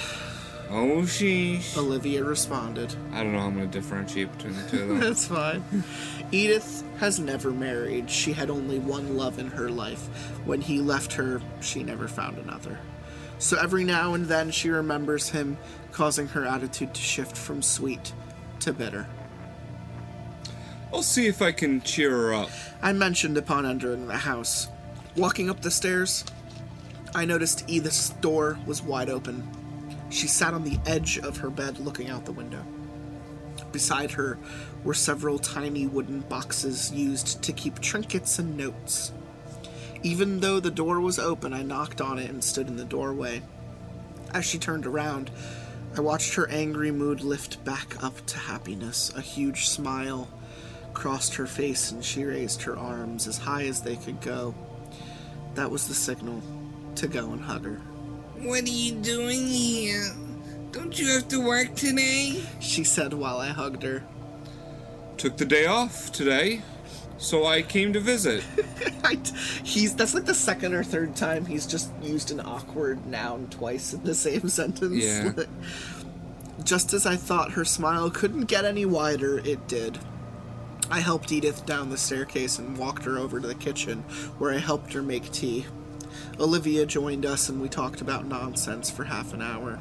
[0.69, 1.75] Oh, sheesh.
[1.79, 2.95] Olivia responded.
[3.15, 5.01] I don't know how I'm gonna differentiate between the two of them.
[5.01, 5.65] That's fine.
[6.31, 8.11] Edith has never married.
[8.11, 10.07] She had only one love in her life.
[10.45, 12.79] When he left her, she never found another.
[13.39, 15.57] So every now and then she remembers him,
[15.93, 18.13] causing her attitude to shift from sweet
[18.61, 19.07] to bitter.
[20.93, 22.51] I'll see if I can cheer her up.
[22.81, 24.69] I mentioned upon entering the house.
[25.17, 26.25] Walking up the stairs,
[27.15, 29.47] I noticed Edith's door was wide open.
[30.11, 32.65] She sat on the edge of her bed looking out the window.
[33.73, 34.39] Beside her
[34.85, 39.13] were several tiny wooden boxes used to keep trinkets and notes.
[40.03, 43.43] Even though the door was open, I knocked on it and stood in the doorway.
[44.33, 45.31] As she turned around,
[45.97, 49.13] I watched her angry mood lift back up to happiness.
[49.17, 50.29] A huge smile
[50.97, 54.55] crossed her face and she raised her arms as high as they could go.
[55.55, 56.41] That was the signal
[56.95, 57.77] to go and hug her.
[58.41, 60.11] What are you doing here?
[60.73, 62.43] Don't you have to work today?
[62.61, 64.05] She said while I hugged her.
[65.19, 66.63] Took the day off today,
[67.19, 68.43] so I came to visit.
[69.05, 69.19] I,
[69.63, 73.93] he's that's like the second or third time he's just used an awkward noun twice
[73.93, 75.05] in the same sentence.
[75.05, 75.33] Yeah.
[76.65, 79.99] just as I thought her smile couldn't get any wider, it did.
[80.91, 84.03] I helped Edith down the staircase and walked her over to the kitchen,
[84.39, 85.67] where I helped her make tea.
[86.39, 89.81] Olivia joined us and we talked about nonsense for half an hour.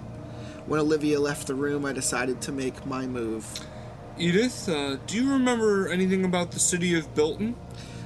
[0.65, 3.47] When Olivia left the room, I decided to make my move.
[4.17, 7.55] Edith, uh, do you remember anything about the city of Bilton?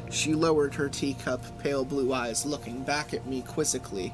[0.10, 4.10] She lowered her teacup, pale blue eyes looking back at me quizzically.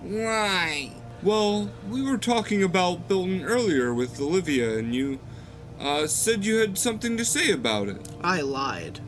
[0.00, 0.90] Why?
[1.22, 5.20] Well, we were talking about Bilton earlier with Olivia, and you
[5.82, 8.08] uh, said you had something to say about it.
[8.22, 9.00] I lied.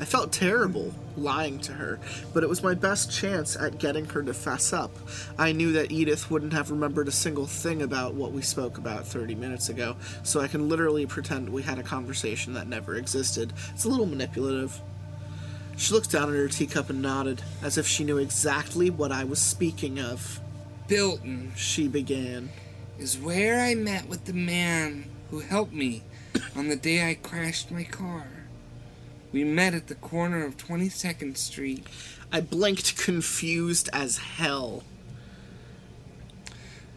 [0.00, 0.92] I felt terrible.
[1.16, 1.98] lying to her,
[2.34, 4.90] but it was my best chance at getting her to fess up.
[5.38, 9.06] I knew that Edith wouldn't have remembered a single thing about what we spoke about
[9.06, 13.54] 30 minutes ago, so I can literally pretend we had a conversation that never existed.
[13.72, 14.78] It's a little manipulative.
[15.78, 19.24] She looked down at her teacup and nodded, as if she knew exactly what I
[19.24, 20.38] was speaking of.
[20.86, 22.50] Bilton She began.
[22.98, 26.02] is where I met with the man who helped me
[26.54, 28.26] on the day I crashed my car.
[29.32, 31.86] We met at the corner of 22nd Street.
[32.32, 34.84] I blinked, confused as hell.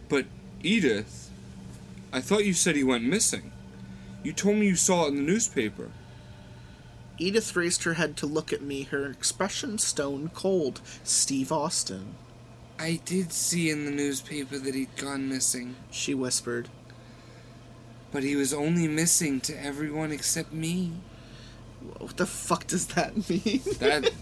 [0.08, 0.26] But
[0.62, 1.30] Edith,
[2.12, 3.52] I thought you said he went missing.
[4.22, 5.90] You told me you saw it in the newspaper.
[7.18, 10.80] Edith raised her head to look at me, her expression stone cold.
[11.04, 12.14] Steve Austin,
[12.78, 16.70] I did see in the newspaper that he'd gone missing, she whispered.
[18.12, 20.92] But he was only missing to everyone except me.
[21.98, 23.62] What the fuck does that mean?
[23.78, 24.12] That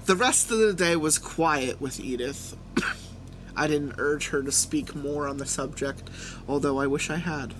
[0.06, 2.56] the rest of the day was quiet with Edith.
[3.56, 6.10] I didn't urge her to speak more on the subject,
[6.46, 7.54] although I wish I had.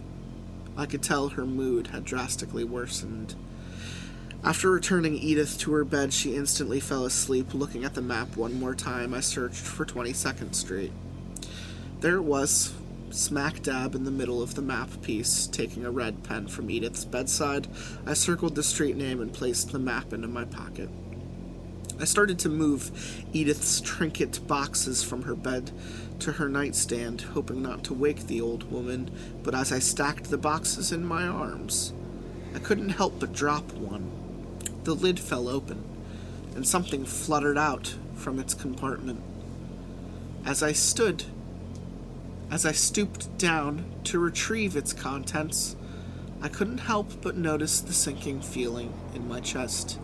[0.76, 3.34] I could tell her mood had drastically worsened.
[4.44, 7.54] After returning Edith to her bed, she instantly fell asleep.
[7.54, 10.92] Looking at the map one more time, I searched for 22nd Street.
[12.00, 12.74] There it was,
[13.16, 15.46] smack dab in the middle of the map piece.
[15.46, 17.66] Taking a red pen from Edith's bedside,
[18.06, 20.88] I circled the street name and placed the map into my pocket.
[21.98, 25.72] I started to move Edith's trinket boxes from her bed
[26.20, 29.10] to her nightstand, hoping not to wake the old woman,
[29.42, 31.94] but as I stacked the boxes in my arms,
[32.54, 34.10] I couldn't help but drop one.
[34.84, 35.82] The lid fell open,
[36.54, 39.22] and something fluttered out from its compartment.
[40.44, 41.24] As I stood,
[42.51, 45.76] as I stooped down to retrieve its contents,
[46.40, 49.99] I couldn't help but notice the sinking feeling in my chest.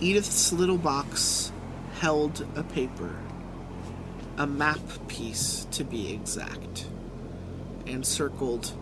[0.00, 1.52] Edith's little box
[2.00, 3.16] held a paper,
[4.38, 6.86] a map piece to be exact,
[7.86, 8.72] and circled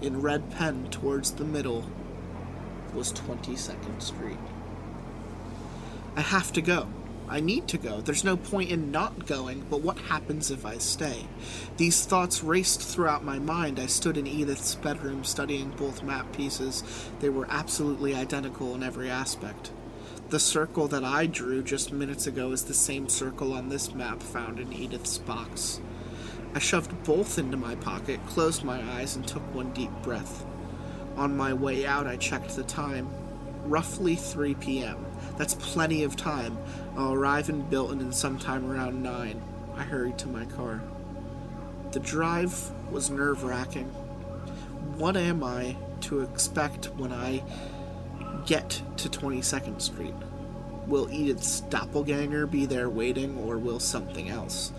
[0.00, 1.84] in red pen towards the middle
[2.94, 4.38] was 22nd Street.
[6.16, 6.88] I have to go.
[7.28, 8.00] I need to go.
[8.00, 11.26] There's no point in not going, but what happens if I stay?
[11.76, 13.78] These thoughts raced throughout my mind.
[13.78, 16.82] I stood in Edith's bedroom studying both map pieces.
[17.20, 19.70] They were absolutely identical in every aspect.
[20.30, 24.22] The circle that I drew just minutes ago is the same circle on this map
[24.22, 25.80] found in Edith's box.
[26.54, 30.44] I shoved both into my pocket, closed my eyes, and took one deep breath.
[31.16, 33.08] On my way out, I checked the time.
[33.64, 35.04] Roughly 3 p.m.
[35.38, 36.58] That's plenty of time.
[36.96, 39.42] I'll arrive in Bilton in sometime around 9.
[39.76, 40.82] I hurried to my car.
[41.92, 43.86] The drive was nerve wracking.
[44.96, 47.44] What am I to expect when I
[48.46, 50.14] get to 22nd Street?
[50.88, 54.72] Will Edith's doppelganger be there waiting, or will something else?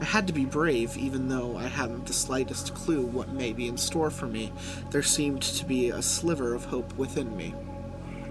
[0.00, 3.68] I had to be brave, even though I hadn't the slightest clue what may be
[3.68, 4.52] in store for me.
[4.90, 7.54] There seemed to be a sliver of hope within me.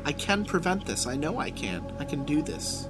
[0.06, 1.08] I can prevent this.
[1.08, 1.94] I know I can.
[2.00, 2.90] I can do this.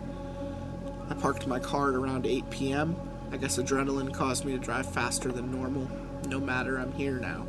[1.09, 2.95] I parked my car at around 8 p.m.
[3.31, 5.89] I guess adrenaline caused me to drive faster than normal.
[6.27, 7.47] No matter, I'm here now.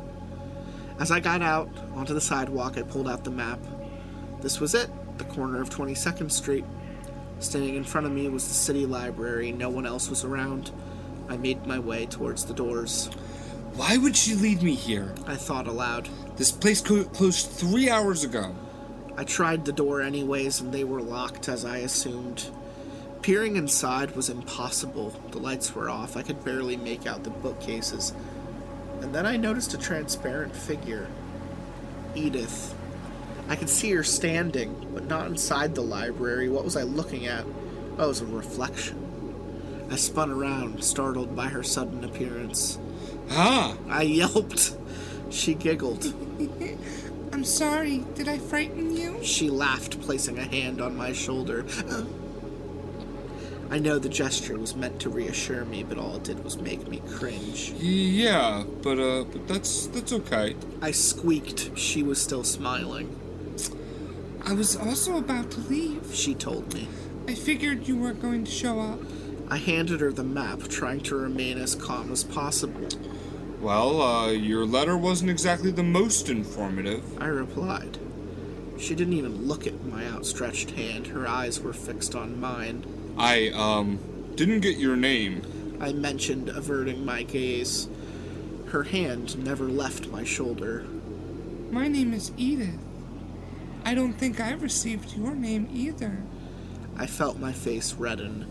[0.99, 3.59] As I got out onto the sidewalk, I pulled out the map.
[4.41, 6.65] This was it, the corner of 22nd Street.
[7.39, 9.51] Standing in front of me was the city library.
[9.51, 10.71] No one else was around.
[11.27, 13.09] I made my way towards the doors.
[13.73, 15.13] why would she lead me here?
[15.27, 16.07] I thought aloud.
[16.37, 18.55] This place closed three hours ago.
[19.17, 22.49] I tried the door anyways, and they were locked, as I assumed.
[23.21, 25.13] Peering inside was impossible.
[25.31, 26.17] The lights were off.
[26.17, 28.13] I could barely make out the bookcases.
[29.01, 31.07] And then I noticed a transparent figure
[32.15, 32.73] Edith.
[33.47, 36.49] I could see her standing, but not inside the library.
[36.49, 37.45] What was I looking at?
[37.97, 39.01] Oh, it was a reflection.
[39.91, 42.79] I spun around, startled by her sudden appearance.
[43.29, 44.75] Ah, I yelped.
[45.29, 46.13] She giggled.
[47.35, 47.97] I'm sorry.
[48.15, 49.21] Did I frighten you?
[49.21, 51.65] She laughed, placing a hand on my shoulder.
[53.69, 56.87] I know the gesture was meant to reassure me, but all it did was make
[56.87, 57.71] me cringe.
[57.71, 60.55] Yeah, but uh, but that's that's okay.
[60.81, 61.77] I squeaked.
[61.77, 63.13] She was still smiling.
[64.45, 66.15] I was also about to leave.
[66.15, 66.87] She told me.
[67.27, 69.01] I figured you weren't going to show up.
[69.49, 72.87] I handed her the map, trying to remain as calm as possible.
[73.65, 77.19] Well, uh, your letter wasn't exactly the most informative.
[77.19, 77.97] I replied.
[78.77, 81.07] She didn't even look at my outstretched hand.
[81.07, 82.85] Her eyes were fixed on mine.
[83.17, 83.97] I um
[84.35, 85.41] didn't get your name.
[85.81, 87.89] I mentioned, averting my gaze.
[88.67, 90.85] Her hand never left my shoulder.
[91.71, 92.77] My name is Edith.
[93.83, 96.21] I don't think I received your name either.
[96.95, 98.45] I felt my face redden.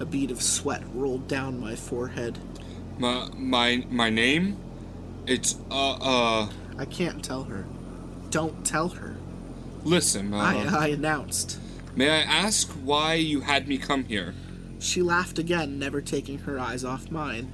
[0.00, 2.40] A bead of sweat rolled down my forehead.
[2.98, 4.56] My my my name?
[5.26, 6.48] It's uh uh.
[6.78, 7.64] I can't tell her.
[8.30, 9.16] Don't tell her.
[9.84, 11.58] Listen, uh, I, I announced.
[11.94, 14.34] may I ask why you had me come here?
[14.78, 17.50] She laughed again, never taking her eyes off mine.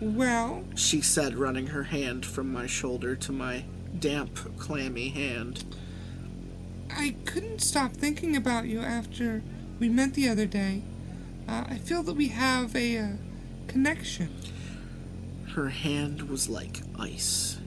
[0.00, 3.64] Well, She said, running her hand from my shoulder to my
[3.98, 5.64] damp, clammy hand.
[6.90, 9.42] I couldn't stop thinking about you after
[9.78, 10.82] we met the other day.
[11.48, 13.08] Uh, I feel that we have a uh,
[13.68, 14.30] connection.
[15.54, 17.58] Her hand was like ice.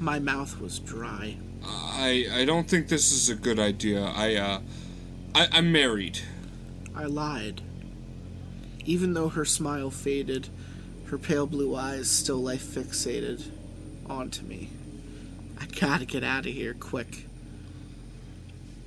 [0.00, 1.36] My mouth was dry.
[1.64, 4.02] I I don't think this is a good idea.
[4.04, 4.60] I uh,
[5.34, 6.18] I, I'm married.
[6.94, 7.62] I lied.
[8.84, 10.48] Even though her smile faded,
[11.06, 13.48] her pale blue eyes still lay fixated
[14.10, 14.70] onto me.
[15.60, 17.26] I gotta get out of here quick.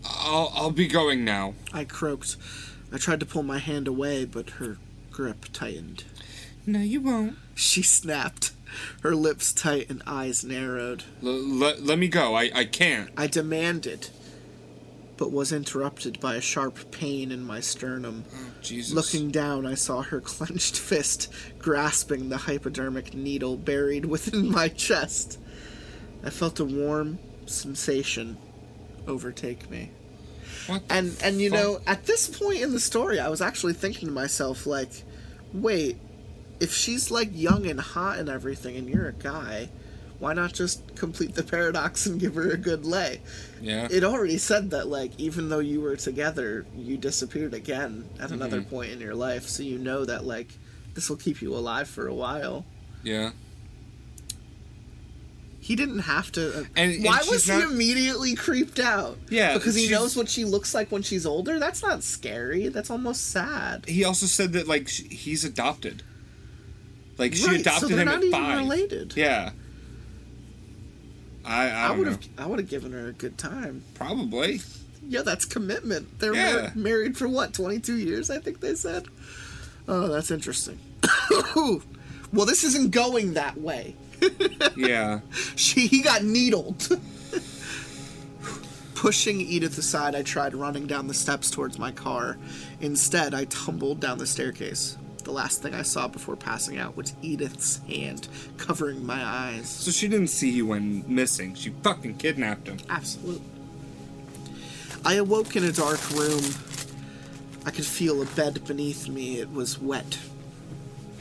[0.03, 1.53] I'll I'll be going now.
[1.71, 2.35] I croaked.
[2.91, 4.77] I tried to pull my hand away, but her
[5.09, 6.03] grip tightened.
[6.65, 7.37] No, you won't.
[7.55, 8.51] She snapped,
[9.01, 11.03] her lips tight and eyes narrowed.
[11.23, 12.35] L- let let me go.
[12.35, 13.09] I I can't.
[13.17, 14.09] I demanded,
[15.17, 18.25] but was interrupted by a sharp pain in my sternum.
[18.35, 18.93] Oh, Jesus.
[18.93, 25.39] Looking down, I saw her clenched fist grasping the hypodermic needle buried within my chest.
[26.23, 28.37] I felt a warm sensation
[29.07, 29.91] overtake me.
[30.67, 31.59] What And and you fuck?
[31.59, 34.89] know, at this point in the story, I was actually thinking to myself like,
[35.53, 35.97] wait,
[36.59, 39.69] if she's like young and hot and everything and you're a guy,
[40.19, 43.21] why not just complete the paradox and give her a good lay?
[43.61, 43.87] Yeah.
[43.91, 48.61] It already said that like even though you were together, you disappeared again at another
[48.61, 48.69] Mm-hmm.
[48.69, 50.47] point in your life, so you know that like
[50.93, 52.65] this will keep you alive for a while.
[53.03, 53.31] yeah.
[55.59, 56.59] He didn't have to.
[56.59, 59.17] Uh, And- why was he not- immediately creeped out?
[59.29, 61.57] Yeah, because he she's- knows what she looks like when she's older.
[61.57, 62.67] That's not scary.
[62.67, 63.83] That's almost sad.
[63.87, 66.03] He also said that like he's adopted.
[67.17, 68.57] Like she Right, adopted so him at five.
[68.57, 69.13] related.
[69.15, 69.51] Yeah.
[71.45, 72.19] I I, I would have.
[72.37, 73.83] I would have given her a good time.
[73.93, 74.61] Probably.
[75.07, 76.19] Yeah, that's commitment.
[76.19, 76.53] They're Yeah.
[76.53, 79.05] mar- married for what, 22 years, I think they said?
[79.87, 80.79] Oh, that's interesting.
[81.55, 83.95] well, this isn't going that way.
[84.75, 85.19] Yeah.
[85.55, 86.89] She, he got needled.
[88.95, 92.37] Pushing Edith aside, I tried running down the steps towards my car.
[92.81, 94.97] Instead, I tumbled down the staircase.
[95.25, 99.67] The last thing I saw before passing out was Edith's hand covering my eyes.
[99.67, 101.55] So she didn't see you went missing.
[101.55, 102.77] She fucking kidnapped him.
[102.87, 103.41] Absolutely.
[105.03, 106.43] I awoke in a dark room.
[107.65, 109.39] I could feel a bed beneath me.
[109.39, 110.19] It was wet.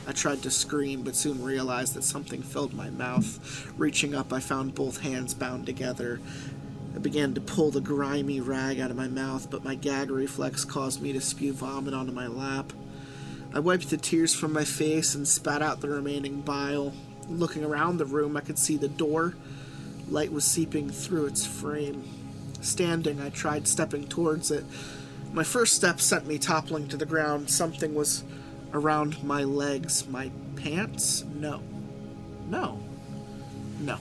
[0.07, 3.72] I tried to scream, but soon realized that something filled my mouth.
[3.78, 6.20] Reaching up, I found both hands bound together.
[6.94, 10.62] I began to pull the grimy rag out of my mouth, but my gag reflex
[10.62, 12.74] caused me to spew vomit onto my lap.
[13.55, 16.92] I wiped the tears from my face and spat out the remaining bile.
[17.28, 19.36] Looking around the room, I could see the door.
[20.09, 22.02] Light was seeping through its frame.
[22.61, 24.64] Standing, I tried stepping towards it.
[25.32, 27.48] My first step sent me toppling to the ground.
[27.48, 28.24] Something was
[28.72, 30.09] around my legs.
[30.09, 31.22] My pants?
[31.22, 31.62] No.
[32.48, 32.80] No.
[33.78, 33.98] No.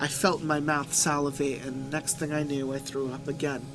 [0.00, 3.66] I felt my mouth salivate, and next thing I knew, I threw up again.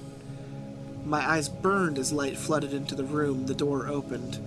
[1.05, 3.45] My eyes burned as light flooded into the room.
[3.45, 4.39] The door opened.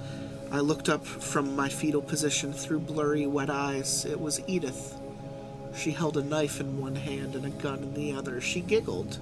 [0.50, 4.04] I looked up from my fetal position through blurry, wet eyes.
[4.04, 4.98] It was Edith.
[5.76, 8.40] She held a knife in one hand and a gun in the other.
[8.40, 9.18] She giggled.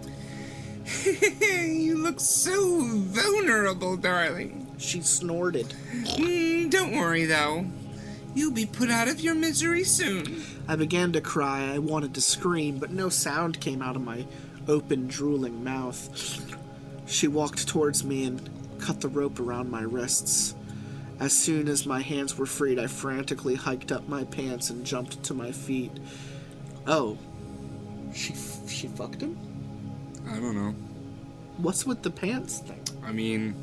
[1.04, 4.66] you look so vulnerable, darling.
[4.78, 5.74] She snorted.
[6.04, 7.66] Mm, don't worry, though.
[8.34, 10.44] You'll be put out of your misery soon.
[10.68, 11.72] I began to cry.
[11.72, 14.26] I wanted to scream, but no sound came out of my
[14.68, 16.10] open, drooling mouth.
[17.06, 20.54] She walked towards me and cut the rope around my wrists.
[21.20, 25.22] As soon as my hands were freed, I frantically hiked up my pants and jumped
[25.24, 25.92] to my feet.
[26.86, 27.16] Oh,
[28.12, 28.34] she
[28.66, 29.38] she fucked him.
[30.28, 30.74] I don't know.
[31.58, 32.82] What's with the pants thing?
[33.04, 33.54] I mean,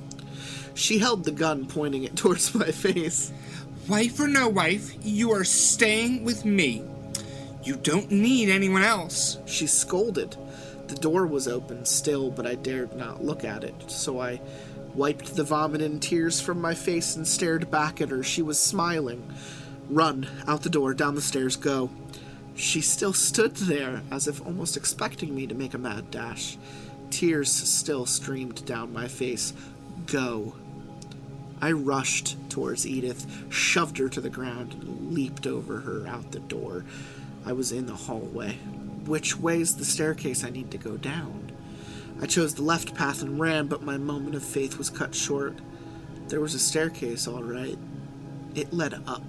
[0.74, 3.32] She held the gun, pointing it towards my face.
[3.88, 6.84] Wife or no wife, you are staying with me.
[7.64, 9.38] You don't need anyone else.
[9.46, 10.36] She scolded.
[10.92, 14.42] The door was open still, but I dared not look at it, so I
[14.94, 18.24] wiped the vomit and tears from my face and stared back at her.
[18.24, 19.24] She was smiling.
[19.90, 21.90] Run, out the door, down the stairs, go.
[22.56, 26.58] She still stood there, as if almost expecting me to make a mad dash.
[27.10, 29.54] Tears still streamed down my face.
[30.08, 30.56] Go.
[31.62, 36.40] I rushed towards Edith, shoved her to the ground, and leaped over her out the
[36.40, 36.84] door.
[37.46, 38.58] I was in the hallway.
[39.06, 41.52] Which way's the staircase I need to go down?
[42.22, 45.58] I chose the left path and ran, but my moment of faith was cut short.
[46.28, 47.78] There was a staircase, all right.
[48.54, 49.24] It led up.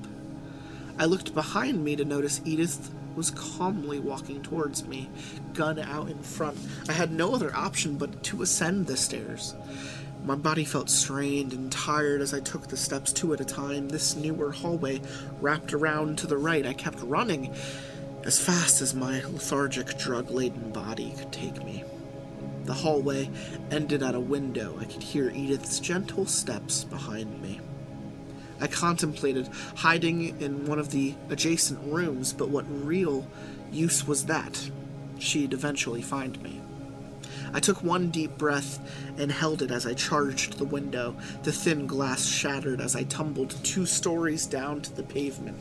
[0.99, 5.09] I looked behind me to notice Edith was calmly walking towards me,
[5.55, 6.59] gun out in front.
[6.89, 9.55] I had no other option but to ascend the stairs.
[10.25, 13.89] My body felt strained and tired as I took the steps two at a time.
[13.89, 15.01] This newer hallway
[15.41, 16.65] wrapped around to the right.
[16.65, 17.55] I kept running
[18.25, 21.85] as fast as my lethargic, drug laden body could take me.
[22.65, 23.29] The hallway
[23.71, 24.77] ended at a window.
[24.79, 27.61] I could hear Edith's gentle steps behind me.
[28.61, 33.27] I contemplated hiding in one of the adjacent rooms, but what real
[33.73, 34.71] use was that?
[35.19, 36.61] She'd eventually find me.
[37.53, 38.79] I took one deep breath
[39.19, 41.17] and held it as I charged the window.
[41.43, 45.59] The thin glass shattered as I tumbled two stories down to the pavement.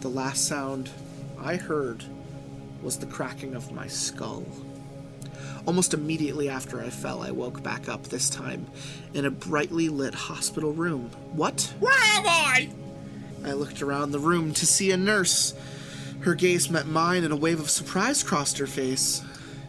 [0.00, 0.90] The last sound
[1.38, 2.04] I heard
[2.82, 4.44] was the cracking of my skull.
[5.66, 8.66] Almost immediately after I fell, I woke back up, this time
[9.14, 11.10] in a brightly lit hospital room.
[11.32, 11.74] What?
[11.80, 12.68] Where am I?
[13.44, 15.54] I looked around the room to see a nurse.
[16.20, 19.22] Her gaze met mine, and a wave of surprise crossed her face.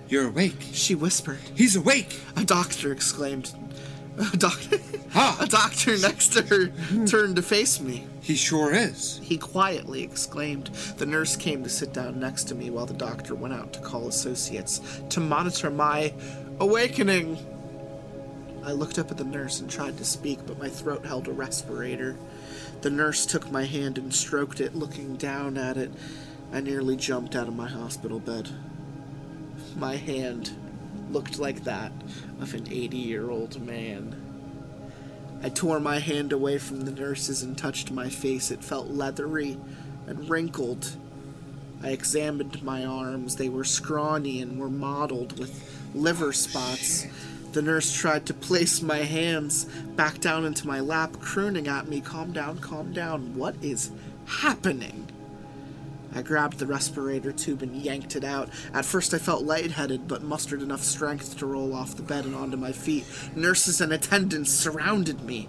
[0.07, 0.61] You're awake.
[0.71, 1.39] She whispered.
[1.55, 2.19] He's awake.
[2.35, 3.53] A doctor exclaimed.
[4.17, 4.79] A doctor.
[5.19, 6.67] A doctor next to her
[7.07, 8.05] turned to face me.
[8.21, 9.19] He sure is.
[9.23, 10.67] He quietly exclaimed.
[10.97, 13.79] The nurse came to sit down next to me while the doctor went out to
[13.79, 14.79] call associates
[15.09, 16.13] to monitor my
[16.59, 17.37] awakening.
[18.63, 21.31] I looked up at the nurse and tried to speak, but my throat held a
[21.31, 22.15] respirator.
[22.81, 25.91] The nurse took my hand and stroked it, looking down at it.
[26.53, 28.49] I nearly jumped out of my hospital bed.
[29.75, 30.51] My hand
[31.09, 31.91] looked like that
[32.39, 34.26] of an 80 year old man.
[35.43, 38.51] I tore my hand away from the nurses and touched my face.
[38.51, 39.57] It felt leathery
[40.07, 40.95] and wrinkled.
[41.83, 43.35] I examined my arms.
[43.35, 47.05] They were scrawny and were mottled with liver spots.
[47.51, 49.65] The nurse tried to place my hands
[49.95, 53.35] back down into my lap, crooning at me, Calm down, calm down.
[53.35, 53.91] What is
[54.25, 55.07] happening?
[56.13, 58.49] I grabbed the respirator tube and yanked it out.
[58.73, 62.35] At first, I felt lightheaded, but mustered enough strength to roll off the bed and
[62.35, 63.05] onto my feet.
[63.35, 65.47] Nurses and attendants surrounded me.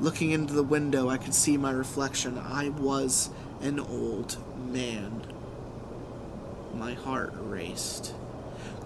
[0.00, 2.38] Looking into the window, I could see my reflection.
[2.38, 3.30] I was
[3.60, 5.22] an old man.
[6.74, 8.14] My heart raced.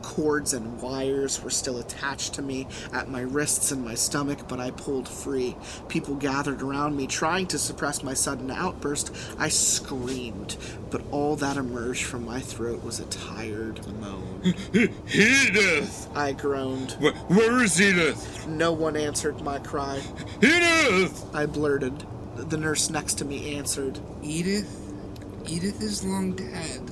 [0.05, 4.61] Cords and wires were still attached to me at my wrists and my stomach, but
[4.61, 5.57] I pulled free.
[5.89, 9.13] People gathered around me, trying to suppress my sudden outburst.
[9.39, 10.59] I screamed,
[10.91, 14.55] but all that emerged from my throat was a tired moan.
[14.75, 16.09] Edith!
[16.15, 16.93] I groaned.
[17.01, 18.47] Where, where is Edith?
[18.47, 20.03] No one answered my cry.
[20.43, 21.25] Edith!
[21.35, 22.07] I blurted.
[22.37, 23.99] The nurse next to me answered.
[24.23, 24.69] Edith?
[25.47, 26.84] Edith is long dead.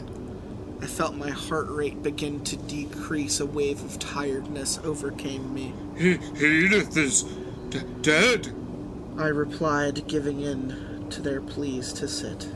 [0.83, 3.39] I felt my heart rate begin to decrease.
[3.39, 5.73] A wave of tiredness overcame me.
[5.97, 7.23] E- Edith is
[7.69, 8.53] d- dead.
[9.17, 12.49] I replied, giving in to their pleas to sit.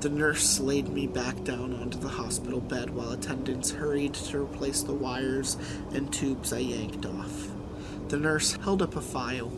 [0.00, 4.82] The nurse laid me back down onto the hospital bed while attendants hurried to replace
[4.82, 5.56] the wires
[5.92, 7.52] and tubes I yanked off.
[8.08, 9.52] The nurse held up a file.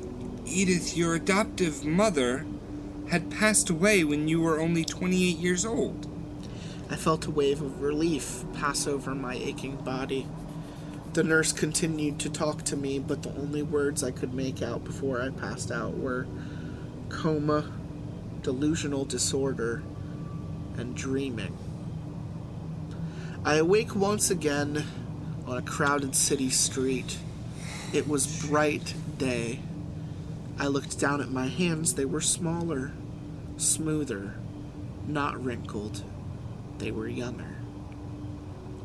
[0.44, 2.44] Edith, your adoptive mother,
[3.08, 6.13] had passed away when you were only 28 years old.
[6.90, 10.26] I felt a wave of relief pass over my aching body.
[11.14, 14.84] The nurse continued to talk to me, but the only words I could make out
[14.84, 16.26] before I passed out were
[17.08, 17.70] coma,
[18.42, 19.82] delusional disorder,
[20.76, 21.56] and dreaming.
[23.44, 24.84] I awake once again
[25.46, 27.18] on a crowded city street.
[27.92, 29.60] It was bright day.
[30.58, 31.94] I looked down at my hands.
[31.94, 32.92] They were smaller,
[33.56, 34.34] smoother,
[35.06, 36.02] not wrinkled.
[36.78, 37.56] They were younger.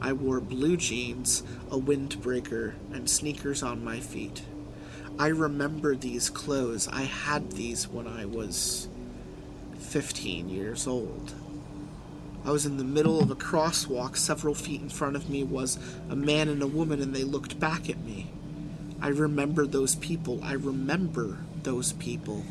[0.02, 4.44] I wore blue jeans, a windbreaker, and sneakers on my feet.
[5.18, 6.88] I remember these clothes.
[6.88, 8.88] I had these when I was
[9.78, 11.34] 15 years old.
[12.46, 14.16] I was in the middle of a crosswalk.
[14.16, 15.78] Several feet in front of me was
[16.10, 18.28] a man and a woman, and they looked back at me.
[19.02, 20.40] I remember those people.
[20.44, 22.44] I remember those people.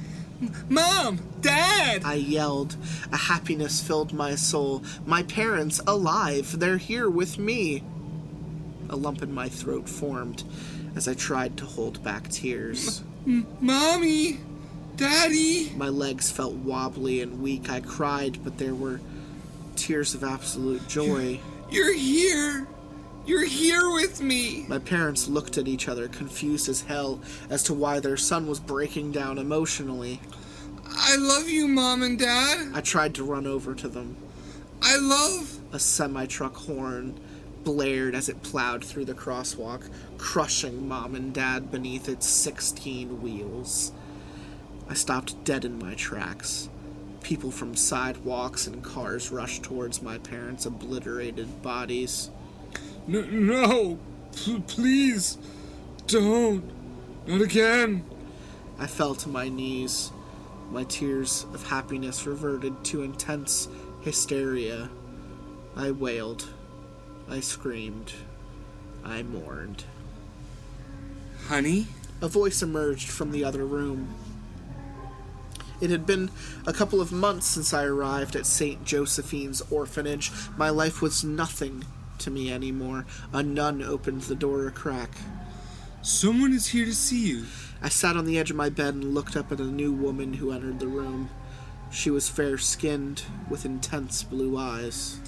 [0.68, 1.20] Mom!
[1.40, 2.02] Dad!
[2.04, 2.76] I yelled.
[3.12, 4.82] A happiness filled my soul.
[5.06, 7.82] My parents, alive, they're here with me.
[8.88, 10.44] A lump in my throat formed
[10.96, 13.02] as I tried to hold back tears.
[13.60, 14.40] Mommy!
[14.96, 15.72] Daddy!
[15.76, 17.70] My legs felt wobbly and weak.
[17.70, 19.00] I cried, but there were
[19.76, 21.40] tears of absolute joy.
[21.70, 22.66] You're here!
[23.28, 24.64] You're here with me!
[24.68, 28.58] My parents looked at each other, confused as hell, as to why their son was
[28.58, 30.22] breaking down emotionally.
[30.86, 32.70] I love you, Mom and Dad!
[32.72, 34.16] I tried to run over to them.
[34.80, 35.60] I love.
[35.74, 37.20] A semi truck horn
[37.64, 43.92] blared as it plowed through the crosswalk, crushing mom and dad beneath its 16 wheels.
[44.88, 46.70] I stopped dead in my tracks.
[47.22, 52.30] People from sidewalks and cars rushed towards my parents' obliterated bodies.
[53.08, 53.98] No,
[54.66, 55.38] please,
[56.06, 56.62] don't,
[57.26, 58.04] not again.
[58.78, 60.12] I fell to my knees.
[60.70, 63.66] My tears of happiness reverted to intense
[64.02, 64.90] hysteria.
[65.74, 66.50] I wailed.
[67.30, 68.12] I screamed.
[69.02, 69.84] I mourned.
[71.46, 71.86] Honey,
[72.20, 74.14] A voice emerged from the other room.
[75.80, 76.30] It had been
[76.66, 78.84] a couple of months since I arrived at St.
[78.84, 80.30] Josephine's orphanage.
[80.58, 81.86] My life was nothing
[82.20, 83.06] to me anymore.
[83.32, 85.10] A nun opened the door a crack.
[86.02, 87.44] someone is here to see you.
[87.82, 90.34] I sat on the edge of my bed and looked up at a new woman
[90.34, 91.30] who entered the room.
[91.90, 95.20] She was fair skinned, with intense blue eyes.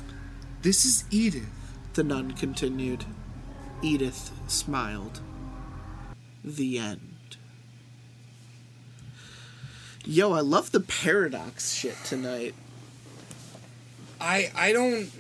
[0.63, 1.49] This is Edith.
[1.95, 3.05] The nun continued.
[3.83, 5.21] Edith smiled.
[6.45, 7.37] The end.
[10.05, 12.55] Yo, I love the paradox shit tonight.
[14.21, 15.11] I I don't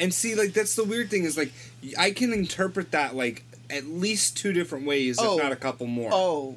[0.00, 1.52] and see like that's the weird thing is like
[1.96, 5.36] I can interpret that like at least two different ways, Oh.
[5.36, 6.10] if not a couple more.
[6.12, 6.56] Oh,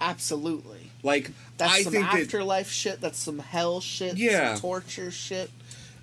[0.00, 0.90] absolutely.
[1.02, 3.00] Like That's I some think that afterlife shit.
[3.00, 4.16] That's some hell shit.
[4.16, 4.54] Yeah.
[4.54, 5.50] Some torture shit.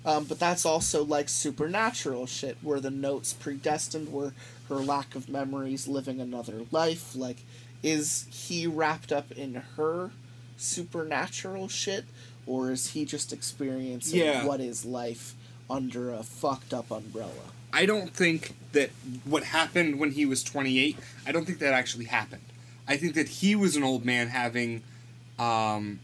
[0.06, 4.32] Um, but that's also like supernatural shit, where the notes predestined, where
[4.68, 7.14] her lack of memories, living another life.
[7.16, 7.38] Like,
[7.82, 10.12] is he wrapped up in her
[10.56, 12.04] supernatural shit,
[12.46, 14.44] or is he just experiencing Yeah.
[14.44, 15.34] what is life
[15.70, 17.32] under a fucked up umbrella?
[17.72, 18.90] I don't think that
[19.24, 22.42] what happened when he was 28, I don't think that actually happened.
[22.88, 24.82] I think that he was an old man having,
[25.38, 25.98] um,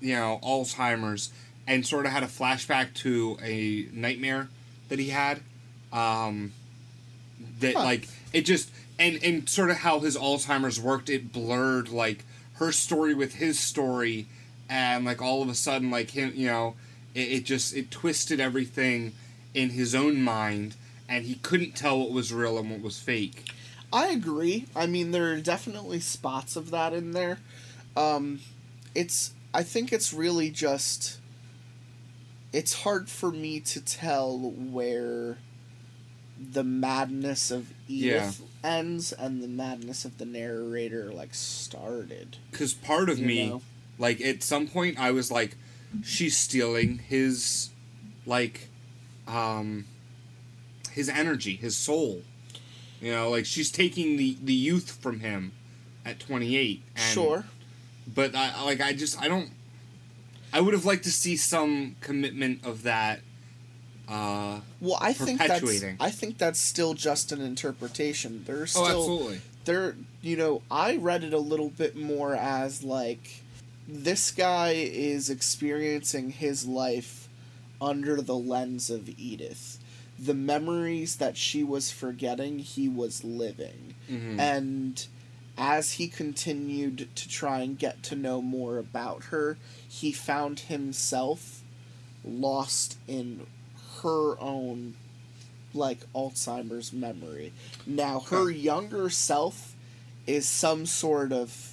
[0.00, 1.30] you know, Alzheimer's
[1.66, 4.48] and sort of had a flashback to a nightmare
[4.88, 5.40] that he had.
[5.92, 6.52] Um,
[7.60, 7.82] that, Huh.
[7.84, 12.24] like, it just, and, and sort of how his Alzheimer's worked, it blurred, like,
[12.54, 14.26] her story with his story,
[14.68, 16.76] and, like, all of a sudden, like, him, you know,
[17.14, 19.12] it, it just, it twisted everything
[19.54, 20.76] in his own mind
[21.10, 23.50] and he couldn't tell what was real and what was fake.
[23.92, 24.66] I agree.
[24.76, 27.38] I mean, there are definitely spots of that in there.
[27.96, 28.40] Um,
[28.94, 29.32] it's.
[29.52, 31.18] I think it's really just.
[32.52, 35.38] It's hard for me to tell where
[36.40, 42.38] the madness of Edith ends and the madness of the narrator like started.
[42.50, 43.62] Because part of me, know?
[43.98, 45.56] like at some point, I was like,
[46.02, 47.70] she's stealing his,
[48.26, 48.68] like,
[49.26, 49.86] um,
[50.92, 52.22] his energy, his soul.
[53.00, 55.52] You know, like she's taking the the youth from him
[56.04, 56.82] at 28.
[56.94, 57.44] And, sure.
[58.12, 59.50] But I like I just I don't.
[60.52, 63.20] I would have liked to see some commitment of that.
[64.08, 65.84] Uh, Well, I think that's.
[66.00, 68.44] I think that's still just an interpretation.
[68.46, 69.00] There's still oh, still.
[69.00, 69.40] absolutely.
[69.64, 73.42] there you know i read it a little bit more as like
[73.92, 77.28] this guy is experiencing his life
[77.80, 79.78] under the lens of edith
[80.18, 84.38] the memories that she was forgetting he was living Mhm.
[84.38, 85.06] and
[85.56, 89.56] as he continued to try and get to know more about her
[89.88, 91.62] he found himself
[92.24, 93.46] lost in
[94.02, 94.94] her own
[95.72, 97.52] like Alzheimer's memory.
[97.86, 99.74] Now her younger self
[100.26, 101.69] is some sort of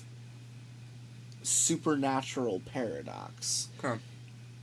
[1.48, 4.00] supernatural paradox Okay.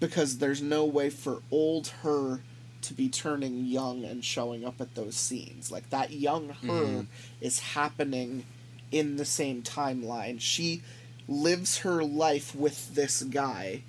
[0.01, 2.41] because there's no way for old her
[2.83, 5.71] to be turning young and showing up at those scenes.
[5.71, 7.07] Like that young her Mhm.
[7.41, 8.45] is happening
[8.93, 10.39] in the same timeline.
[10.41, 10.83] She
[11.27, 13.83] lives her life with this guy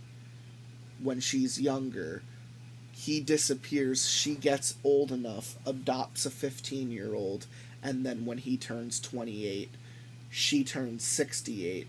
[0.99, 2.23] when she's younger.
[2.93, 7.47] He disappears, she gets old enough, adopts a 15 year old,
[7.83, 9.69] and then when he turns 28,
[10.29, 11.87] she turns 68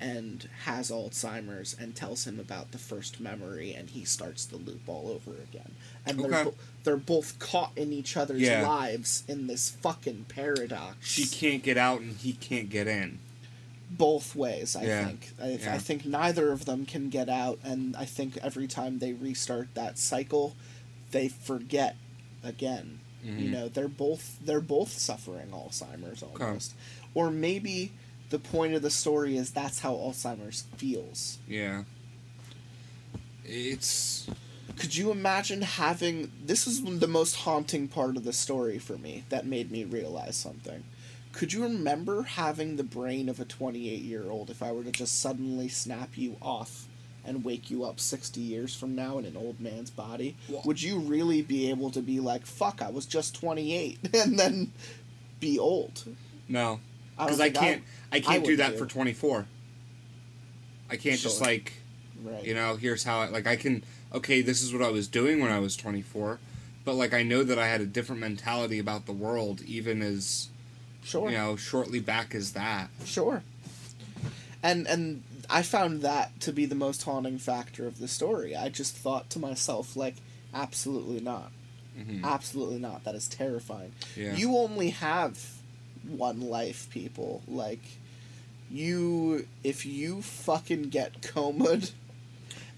[0.00, 4.82] and has Alzheimer's and tells him about the first memory, and he starts the loop
[4.88, 5.72] all over again.
[6.04, 6.54] And they're, bo-
[6.84, 8.68] they're both caught in each other's Yeah.
[8.68, 11.06] lives in this fucking paradox.
[11.06, 13.18] She can't get out and he can't get in.
[13.88, 14.74] both ways.
[14.74, 15.04] I Yeah.
[15.06, 15.30] think.
[15.40, 15.74] I, Yeah.
[15.74, 19.68] I think neither of them can get out, and I think every time they restart
[19.74, 20.56] that cycle,
[21.12, 21.96] they forget
[22.42, 22.98] again.
[23.24, 23.50] You Mhm.
[23.50, 26.74] know, they're both they're both suffering Alzheimer's almost,
[27.14, 27.92] or maybe
[28.30, 31.38] the point of the story is that's how Alzheimer's feels.
[31.48, 31.84] Yeah.
[33.44, 34.26] It's
[34.76, 39.24] Could you imagine having this is the most haunting part of the story for me
[39.28, 40.84] that made me realize something.
[41.32, 44.90] Could you remember having the brain of a 28 year old if I were to
[44.90, 46.86] just suddenly snap you off
[47.24, 50.82] and wake you up 60 years from now in an old man's body, Well- would
[50.82, 54.72] you really be able to be like, fuck, I was just 28 and then
[55.40, 56.04] be old?
[56.48, 56.80] No,
[57.18, 57.82] I because I think can't.
[58.12, 58.78] I, can't do that do.
[58.78, 59.46] for twenty four.
[60.90, 61.72] I can't just like
[62.22, 62.44] Right.
[62.44, 62.76] you know.
[62.76, 63.46] Here's how I like.
[63.46, 63.82] I can.
[64.14, 66.38] Okay, this is what I was doing when I was twenty four,
[66.84, 70.48] but like I know that I had a different mentality about the world, even as
[71.04, 71.30] sure.
[71.30, 72.88] you know shortly back as that.
[73.04, 73.42] Sure.
[74.62, 78.56] And and I found that to be the most haunting factor of the story.
[78.56, 80.16] I just thought to myself like
[80.54, 81.52] absolutely not.
[81.98, 82.24] Mhm.
[82.24, 83.04] Absolutely not.
[83.04, 83.92] That is terrifying.
[84.16, 84.34] Yeah.
[84.34, 85.55] You only have
[86.08, 87.42] one life, people.
[87.48, 87.80] Like
[88.70, 91.92] you if you fucking get comaed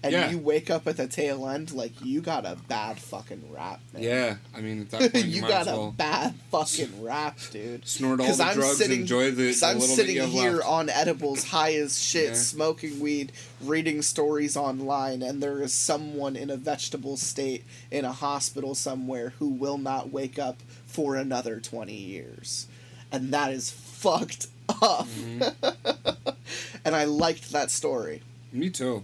[0.01, 0.29] and Yeah.
[0.31, 4.01] you wake up at the tail end, like you got a bad fucking rap, man.
[4.03, 7.85] Yeah, I mean point you, you got as a bad fucking rap, dude.
[7.85, 10.67] snort all the I'm drugs, sitting- enjoy the, 'Cause the I'm sitting here left.
[10.69, 12.33] on edibles, high as shit, Yeah.
[12.35, 18.13] smoking weed, reading stories online, and there is someone in a vegetable state in a
[18.13, 22.67] hospital somewhere who will not wake up for another 20 years.
[23.11, 24.47] And that is fucked
[24.81, 25.07] up.
[25.07, 26.29] Mm-hmm.
[26.85, 28.21] and I liked that story.
[28.51, 29.03] Me too.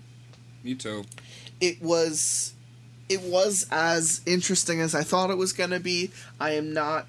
[0.64, 1.06] Me too.
[1.62, 2.54] It was
[3.08, 6.12] it was as interesting as I thought it was going to be.
[6.40, 7.08] I am not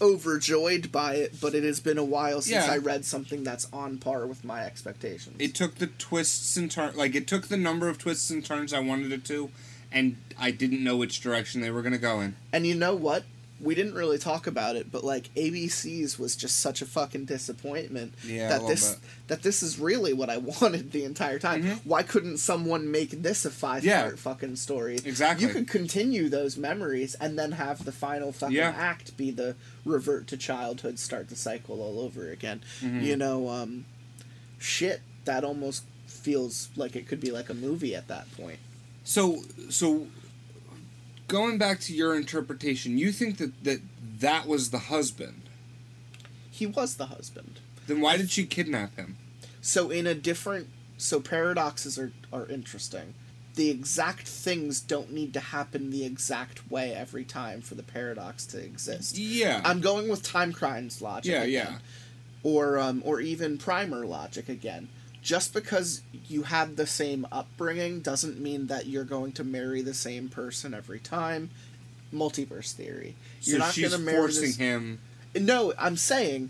[0.00, 2.72] overjoyed by it, but it has been a while since Yeah.
[2.72, 5.36] I read something that's on par with my expectations.
[5.40, 8.72] It took the twists and turns, like it took the number of twists and turns
[8.72, 9.50] I wanted it to,
[9.90, 12.36] and I didn't know which direction they were gonna go in.
[12.52, 13.24] and you know what?
[13.60, 18.14] We didn't really talk about it, but like ABC's was just such a fucking disappointment
[18.24, 19.00] Yeah, that this bit.
[19.26, 21.64] that this is really what I wanted the entire time.
[21.64, 21.80] Mhm.
[21.84, 24.02] Why couldn't someone make this a five Yeah.
[24.02, 24.96] part fucking story?
[25.04, 25.46] Exactly.
[25.46, 28.70] You could continue those memories and then have the final fucking Yeah.
[28.76, 32.60] act be the revert to childhood, start the cycle all over again.
[32.80, 33.02] Mhm.
[33.04, 33.86] You know, um,
[34.58, 35.00] shit.
[35.24, 38.58] That almost feels like it could be like a movie at that point.
[39.04, 40.06] So, so
[41.28, 43.80] going back to your interpretation, you think that that
[44.20, 45.42] that was the husband?
[46.50, 47.60] He was the husband.
[47.86, 49.16] Then why did she kidnap him?
[49.60, 53.14] So in a different so paradoxes are are interesting.
[53.54, 58.46] The exact things don't need to happen the exact way every time for the paradox
[58.46, 59.18] to exist.
[59.18, 59.60] Yeah.
[59.64, 61.32] I'm going with Timecrimes logic.
[61.32, 61.50] Yeah, again.
[61.72, 61.78] yeah.
[62.42, 64.88] Or um or even primer logic again.
[65.28, 69.92] Just because you had the same upbringing doesn't mean that you're going to marry the
[69.92, 71.50] same person every time.
[72.14, 73.14] Multiverse theory.
[73.42, 75.00] so You're not she's going to marry forcing this- him.
[75.38, 76.48] no, I'm saying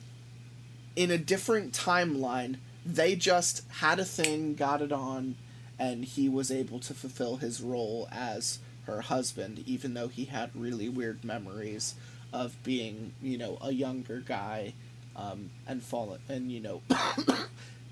[0.95, 5.35] in a different timeline, they just had a thing, got it on,
[5.77, 10.51] and he was able to fulfill his role as her husband, even though he had
[10.55, 11.97] really weird memories
[12.33, 14.73] of being, you know, a younger guy
[15.17, 16.81] um, and fallen and you know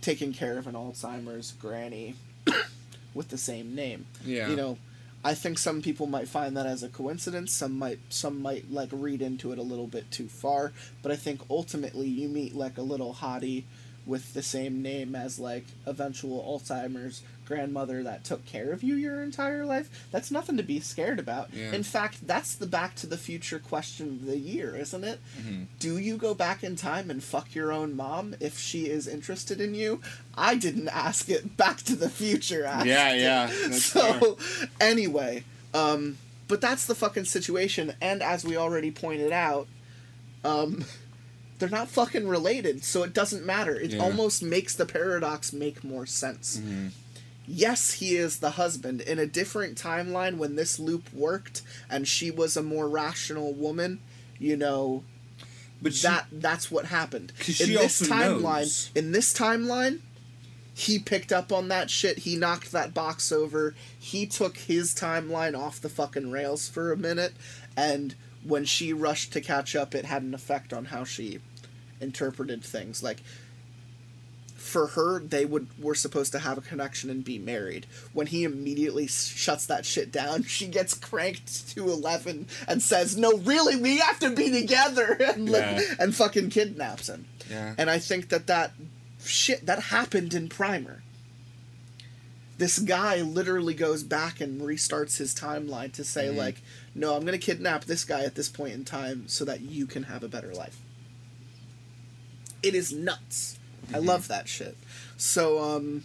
[0.07, 2.15] taking care of an Alzheimer's granny
[3.15, 4.07] with the same name.
[4.25, 4.49] Yeah.
[4.49, 4.79] you know
[5.25, 7.53] i think some people might find that as a coincidence.
[7.53, 10.73] Some might some might like read into it a little bit too far.
[11.03, 13.65] But i think ultimately you meet like a little hottie
[14.07, 19.23] with the same name as like eventual alzheimer's grandmother that took care of you your
[19.23, 21.49] entire life that's nothing to be scared about.
[21.55, 21.73] Yeah.
[21.73, 25.21] in fact that's the back to the future question of the year isn't it?
[25.41, 25.67] Mhm.
[25.79, 29.61] do you go back in time and fuck your own mom if she is interested
[29.61, 30.01] in you?
[30.37, 31.57] I didn't ask it.
[31.57, 34.37] Back to the future asked Yeah, yeah, so
[34.81, 36.19] anyway um
[36.49, 37.93] but that's the fucking situation.
[38.01, 39.67] And as we already pointed out
[40.45, 40.85] um
[41.59, 43.75] they're not fucking related so it doesn't matter.
[43.75, 44.03] It Yeah.
[44.03, 46.59] almost makes the paradox make more sense.
[46.63, 46.91] Mhm.
[47.47, 49.01] Yes he is the husband.
[49.01, 54.01] In a different timeline when this loop worked and she was a more rational woman
[54.39, 55.03] you know
[55.81, 57.33] But she, that that's what happened.
[57.61, 58.91] in this timeline knows.
[58.95, 60.01] in this timeline
[60.79, 62.19] he picked up on that shit.
[62.19, 63.75] He knocked that box over.
[63.99, 67.33] He took his timeline off the fucking rails for a minute
[67.77, 68.15] and
[68.45, 71.41] when she rushed to catch up it had an effect on how she
[72.01, 73.03] interpreted things.
[73.03, 73.23] Like
[74.67, 78.45] for her they would were supposed to have a connection and be married when he
[78.45, 83.99] immediately shuts that shit down she gets cranked to 11 and says no really we
[83.99, 85.81] have to be together and, Yeah.
[85.99, 87.75] and fucking kidnaps him yeah.
[87.79, 88.73] and I think that that
[89.25, 91.03] shit that happened in Primer.
[92.59, 96.37] This guy literally goes back and restarts his timeline to say Mhm.
[96.37, 96.63] like,
[96.95, 99.87] "No, I'm going to kidnap this guy at this point in time so that you
[99.87, 100.79] can have a better life."
[102.63, 103.56] It is nuts.
[103.95, 104.77] I love that shit.
[105.17, 106.05] So um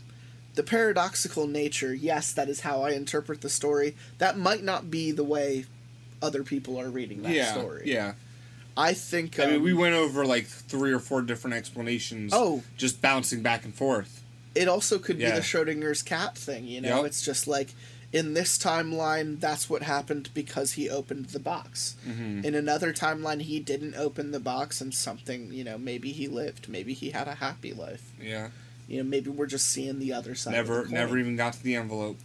[0.56, 3.96] the paradoxical nature, yes, that is how I interpret the story.
[4.18, 5.66] That might not be the way
[6.22, 7.54] other people are reading that yeah.
[7.54, 7.84] story.
[7.86, 8.14] Yeah.
[8.76, 12.32] I think I mean, um, we went over like three or four different explanations.
[12.34, 12.64] Oh.
[12.78, 14.24] Just bouncing back and forth.
[14.56, 16.98] it also could be the Schrodinger's cat thing, you know?
[16.98, 17.06] Yep.
[17.06, 17.74] It's just like
[18.14, 21.96] in this timeline, that's what happened because he opened the box.
[22.08, 22.44] Mm-hmm.
[22.44, 26.68] In another timeline, he didn't open the box and something, you know, maybe he lived.
[26.68, 28.12] Maybe he had a happy life.
[28.22, 28.50] Yeah.
[28.88, 30.52] You know, maybe we're just seeing the other side.
[30.52, 32.18] Never, of the never even got to the envelope.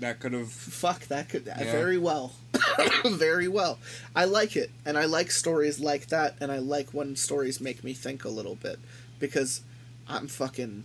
[0.00, 0.50] That could have.
[0.50, 1.62] Fuck, that could Yeah.
[1.70, 2.32] very well,
[3.04, 3.78] very well.
[4.16, 7.84] I like it, and I like stories like that, and I like when stories make
[7.84, 8.78] me think a little bit
[9.18, 9.60] because
[10.08, 10.84] I'm fucking,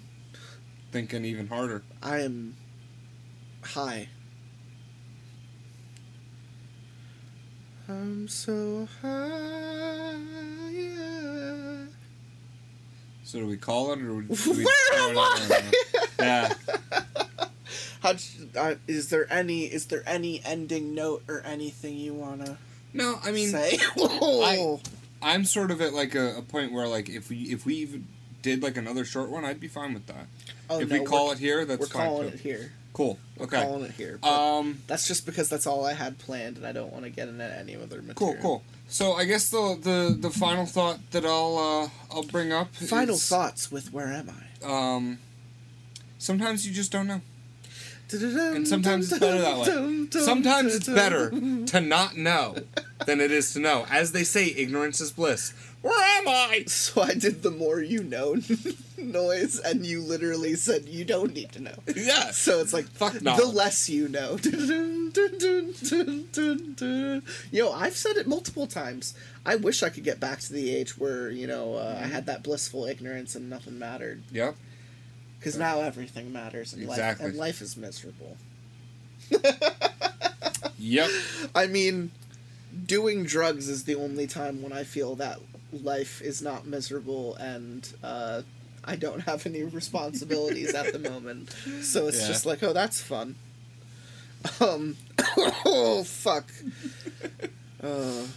[0.91, 1.83] Thinking even harder.
[2.03, 2.55] I am
[3.61, 4.09] high.
[7.87, 10.15] I'm so high.
[10.71, 11.85] yeah.
[13.23, 15.21] So do we call it, or do we, Where am I?
[15.21, 15.71] out there now?
[16.19, 16.53] Yeah.
[18.01, 18.13] How
[18.55, 22.57] uh, is there any is there any ending note or anything you wanna
[22.93, 23.79] No, I mean, say?
[23.97, 24.79] Oh.
[25.23, 28.07] I'm sort of at like a, a point where like if we if we even
[28.43, 30.27] did like another short one, I'd be fine with that.
[30.69, 32.07] Oh, if no, we call it here, that's we're fine.
[32.07, 32.35] calling too.
[32.35, 32.71] it here.
[32.95, 33.19] Cool.
[33.41, 33.61] Okay.
[33.61, 34.19] calling it here.
[34.23, 34.79] Um.
[34.87, 37.43] that's just because that's all I had planned, and I don't want to get into
[37.43, 38.13] any other material.
[38.15, 38.35] Cool.
[38.41, 38.63] Cool.
[38.87, 42.73] So I guess the the the final thought that I'll uh, I'll bring up.
[42.73, 44.65] Final is, thoughts with where am I?
[44.65, 45.19] Um.
[46.17, 47.21] Sometimes you just don't know.
[48.13, 50.21] And sometimes it's better that way.
[50.21, 51.31] Sometimes it's better
[51.65, 52.55] to not know
[53.05, 53.85] than it is to know.
[53.89, 55.53] As they say, ignorance is bliss.
[55.81, 56.63] Where am I?
[56.67, 58.35] So I did the more you know
[58.97, 61.75] noise, and you literally said you don't need to know.
[61.95, 62.31] Yeah.
[62.31, 63.35] So it's like Fuck no.
[63.37, 64.37] the less you know.
[67.51, 69.13] Yo, I've said it multiple times.
[69.45, 72.25] I wish I could get back to the age where you know uh, I had
[72.25, 74.23] that blissful ignorance and nothing mattered.
[74.31, 74.53] Yeah.
[75.39, 77.25] Because now everything matters, and Exactly.
[77.25, 78.37] life and life is miserable.
[80.79, 81.09] Yep.
[81.55, 82.11] I mean,
[82.85, 85.39] doing drugs is the only time when I feel that
[85.71, 88.41] life is not miserable and uh,
[88.85, 91.49] I don't have any responsibilities at the moment.
[91.81, 92.27] So it's Yeah.
[92.27, 93.35] just like, oh, that's fun.
[94.59, 94.97] Um,
[95.65, 96.51] oh fuck.
[97.83, 98.27] Uh,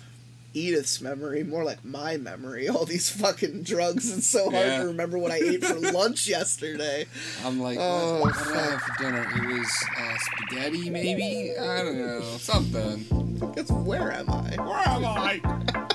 [0.55, 2.69] Edith's memory, more like my memory.
[2.69, 4.11] All these fucking drugs.
[4.17, 4.79] It's so hard Yeah.
[4.81, 7.07] to remember what I ate for lunch yesterday.
[7.45, 9.29] I'm like, Oh, what, what did I have for dinner?
[9.37, 11.53] It was uh, spaghetti, maybe?
[11.59, 12.21] I don't know.
[12.39, 13.35] Something.
[13.39, 14.57] Because where am I?
[14.57, 15.89] Where am I?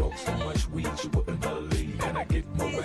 [0.00, 2.00] smoke so much weed you wouldn't believe.
[2.04, 2.82] And I get more